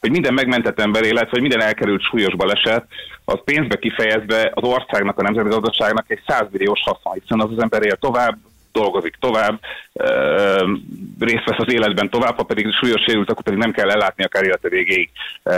hogy 0.00 0.10
minden 0.10 0.34
megmentett 0.34 0.80
emberélet, 0.80 1.30
vagy 1.30 1.40
minden 1.40 1.60
elkerült 1.60 2.02
súlyos 2.02 2.36
baleset, 2.36 2.86
az 3.24 3.38
pénzbe 3.44 3.76
kifejezve 3.76 4.50
az 4.54 4.62
országnak, 4.62 5.18
a 5.18 5.22
nemzetgazdaságnak 5.22 6.10
egy 6.10 6.22
100 6.26 6.46
milliós 6.50 6.80
haszon, 6.84 7.18
hiszen 7.20 7.40
az 7.40 7.50
az 7.50 7.62
ember 7.62 7.82
él 7.82 7.96
tovább, 7.96 8.38
dolgozik 8.72 9.16
tovább, 9.20 9.60
ö, 9.92 10.72
részt 11.18 11.44
vesz 11.44 11.58
az 11.58 11.72
életben 11.72 12.10
tovább, 12.10 12.36
ha 12.36 12.42
pedig 12.42 12.72
súlyos 12.72 13.02
sérült, 13.02 13.30
akkor 13.30 13.42
pedig 13.42 13.58
nem 13.58 13.72
kell 13.72 13.90
ellátni 13.90 14.24
akár 14.24 14.44
élete 14.44 14.68
végéig 14.68 15.10
ö, 15.42 15.52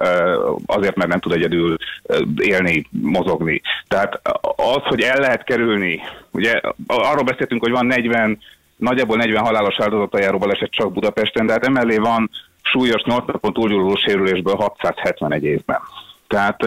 ö, 0.00 0.50
azért, 0.66 0.96
mert 0.96 1.10
nem 1.10 1.20
tud 1.20 1.32
egyedül 1.32 1.76
ö, 2.02 2.20
élni, 2.36 2.86
mozogni. 2.90 3.60
Tehát 3.88 4.20
az, 4.56 4.82
hogy 4.82 5.00
el 5.00 5.20
lehet 5.20 5.44
kerülni, 5.44 6.00
ugye 6.30 6.60
arról 6.86 7.24
beszéltünk, 7.24 7.62
hogy 7.62 7.72
van 7.72 7.86
40, 7.86 8.38
nagyjából 8.76 9.16
40 9.16 9.44
halálos 9.44 9.80
áldozata 9.80 10.20
járó 10.20 10.38
baleset 10.38 10.70
csak 10.70 10.92
Budapesten, 10.92 11.46
de 11.46 11.52
hát 11.52 11.66
emellé 11.66 11.96
van 11.96 12.30
súlyos 12.62 13.02
8 13.02 13.26
napon 13.26 13.52
túlgyúló 13.52 13.94
sérülésből 13.94 14.54
671 14.54 15.44
évben. 15.44 15.80
Tehát 16.26 16.62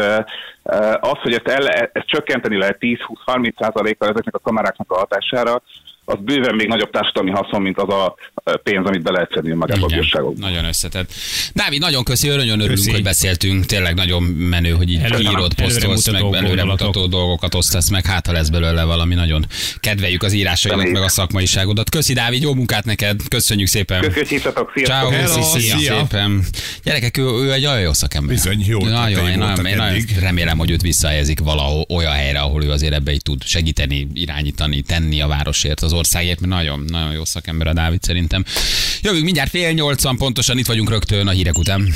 az, 0.99 1.19
hogy 1.21 1.33
ezt, 1.33 1.47
el, 1.47 1.67
ezt 1.67 2.07
csökkenteni 2.07 2.57
lehet 2.57 2.77
10-20-30 2.79 3.51
százalékkal 3.59 4.09
ezeknek 4.09 4.35
a 4.35 4.39
kameráknak 4.39 4.91
a 4.91 4.97
hatására, 4.97 5.61
az 6.09 6.17
bőven 6.23 6.55
még 6.55 6.67
nagyobb 6.67 6.89
társadalmi 6.91 7.31
haszon, 7.31 7.61
mint 7.61 7.77
az 7.77 7.93
a 7.93 8.15
pénz, 8.63 8.85
amit 8.87 9.01
be 9.03 9.11
lehet 9.11 9.31
szedni 9.33 9.53
magába 9.53 9.85
a 9.85 9.87
bírságokba. 9.87 10.47
nagyon 10.47 10.65
összetett. 10.65 11.11
Dávid, 11.53 11.79
nagyon 11.79 12.03
köszi, 12.03 12.27
nagyon 12.27 12.59
örülünk, 12.59 12.69
Köszi. 12.69 12.91
hogy 12.91 13.03
beszéltünk. 13.03 13.65
Tényleg 13.65 13.95
nagyon 13.95 14.23
menő, 14.23 14.69
hogy 14.71 14.91
így 14.91 15.01
Előre- 15.01 15.31
írod, 15.31 15.53
posztolsz, 15.53 16.07
meg 16.11 16.23
előremutató 16.33 17.05
dolgokat 17.05 17.55
osztasz 17.55 17.89
meg, 17.89 18.05
hát 18.05 18.25
ha 18.25 18.31
lesz 18.31 18.49
belőle 18.49 18.83
valami 18.83 19.15
nagyon 19.15 19.45
kedveljük 19.79 20.23
az 20.23 20.33
írásaidat, 20.33 20.91
meg 20.91 21.01
a 21.01 21.09
szakmaiságodat. 21.09 21.89
Köszi, 21.89 22.13
Dávid, 22.13 22.41
jó 22.41 22.53
munkát 22.53 22.85
neked, 22.85 23.21
köszönjük 23.27 23.67
szépen. 23.67 24.01
Köszönjük, 24.01 24.27
hívtatok, 24.27 24.73
Ciao! 24.83 25.09
Hello, 25.09 25.41
szia, 25.41 25.77
szia. 25.77 25.97
szépen. 25.97 26.43
Gyerekek, 26.83 27.17
ő, 27.17 27.23
ő 27.23 27.51
egy 27.51 27.63
nagyon 27.63 27.81
jó 27.81 27.93
szakember. 27.93 28.35
Bizony, 28.35 28.63
jó 28.65 28.79
Nagyon, 28.79 29.29
én, 29.29 29.37
nagyon, 29.37 29.65
én 29.65 29.75
nagyon 29.77 30.03
remélem, 30.19 30.57
hogy 30.57 30.71
őt 30.71 30.81
visszahelyezik 30.81 31.39
valahol 31.39 31.85
olyan 31.89 32.11
helyre, 32.13 32.39
ahol 32.39 32.63
ő 32.63 32.71
azért 32.71 32.93
ebbe 32.93 33.17
tud 33.23 33.43
segíteni, 33.43 34.07
irányítani, 34.13 34.81
tenni 34.81 35.21
a 35.21 35.27
városért, 35.27 35.79
az 35.81 35.93
országért, 35.97 36.39
mert 36.39 36.53
nagyon, 36.53 36.85
nagyon 36.87 37.11
jó 37.11 37.25
szakember 37.25 37.67
a 37.67 37.73
Dávid 37.73 38.03
szerintem. 38.03 38.45
Jövünk 39.01 39.23
mindjárt 39.23 39.49
fél 39.49 39.71
nyolcan, 39.71 40.17
pontosan 40.17 40.57
itt 40.57 40.65
vagyunk 40.65 40.89
rögtön 40.89 41.27
a 41.27 41.31
hírek 41.31 41.57
után. 41.57 41.93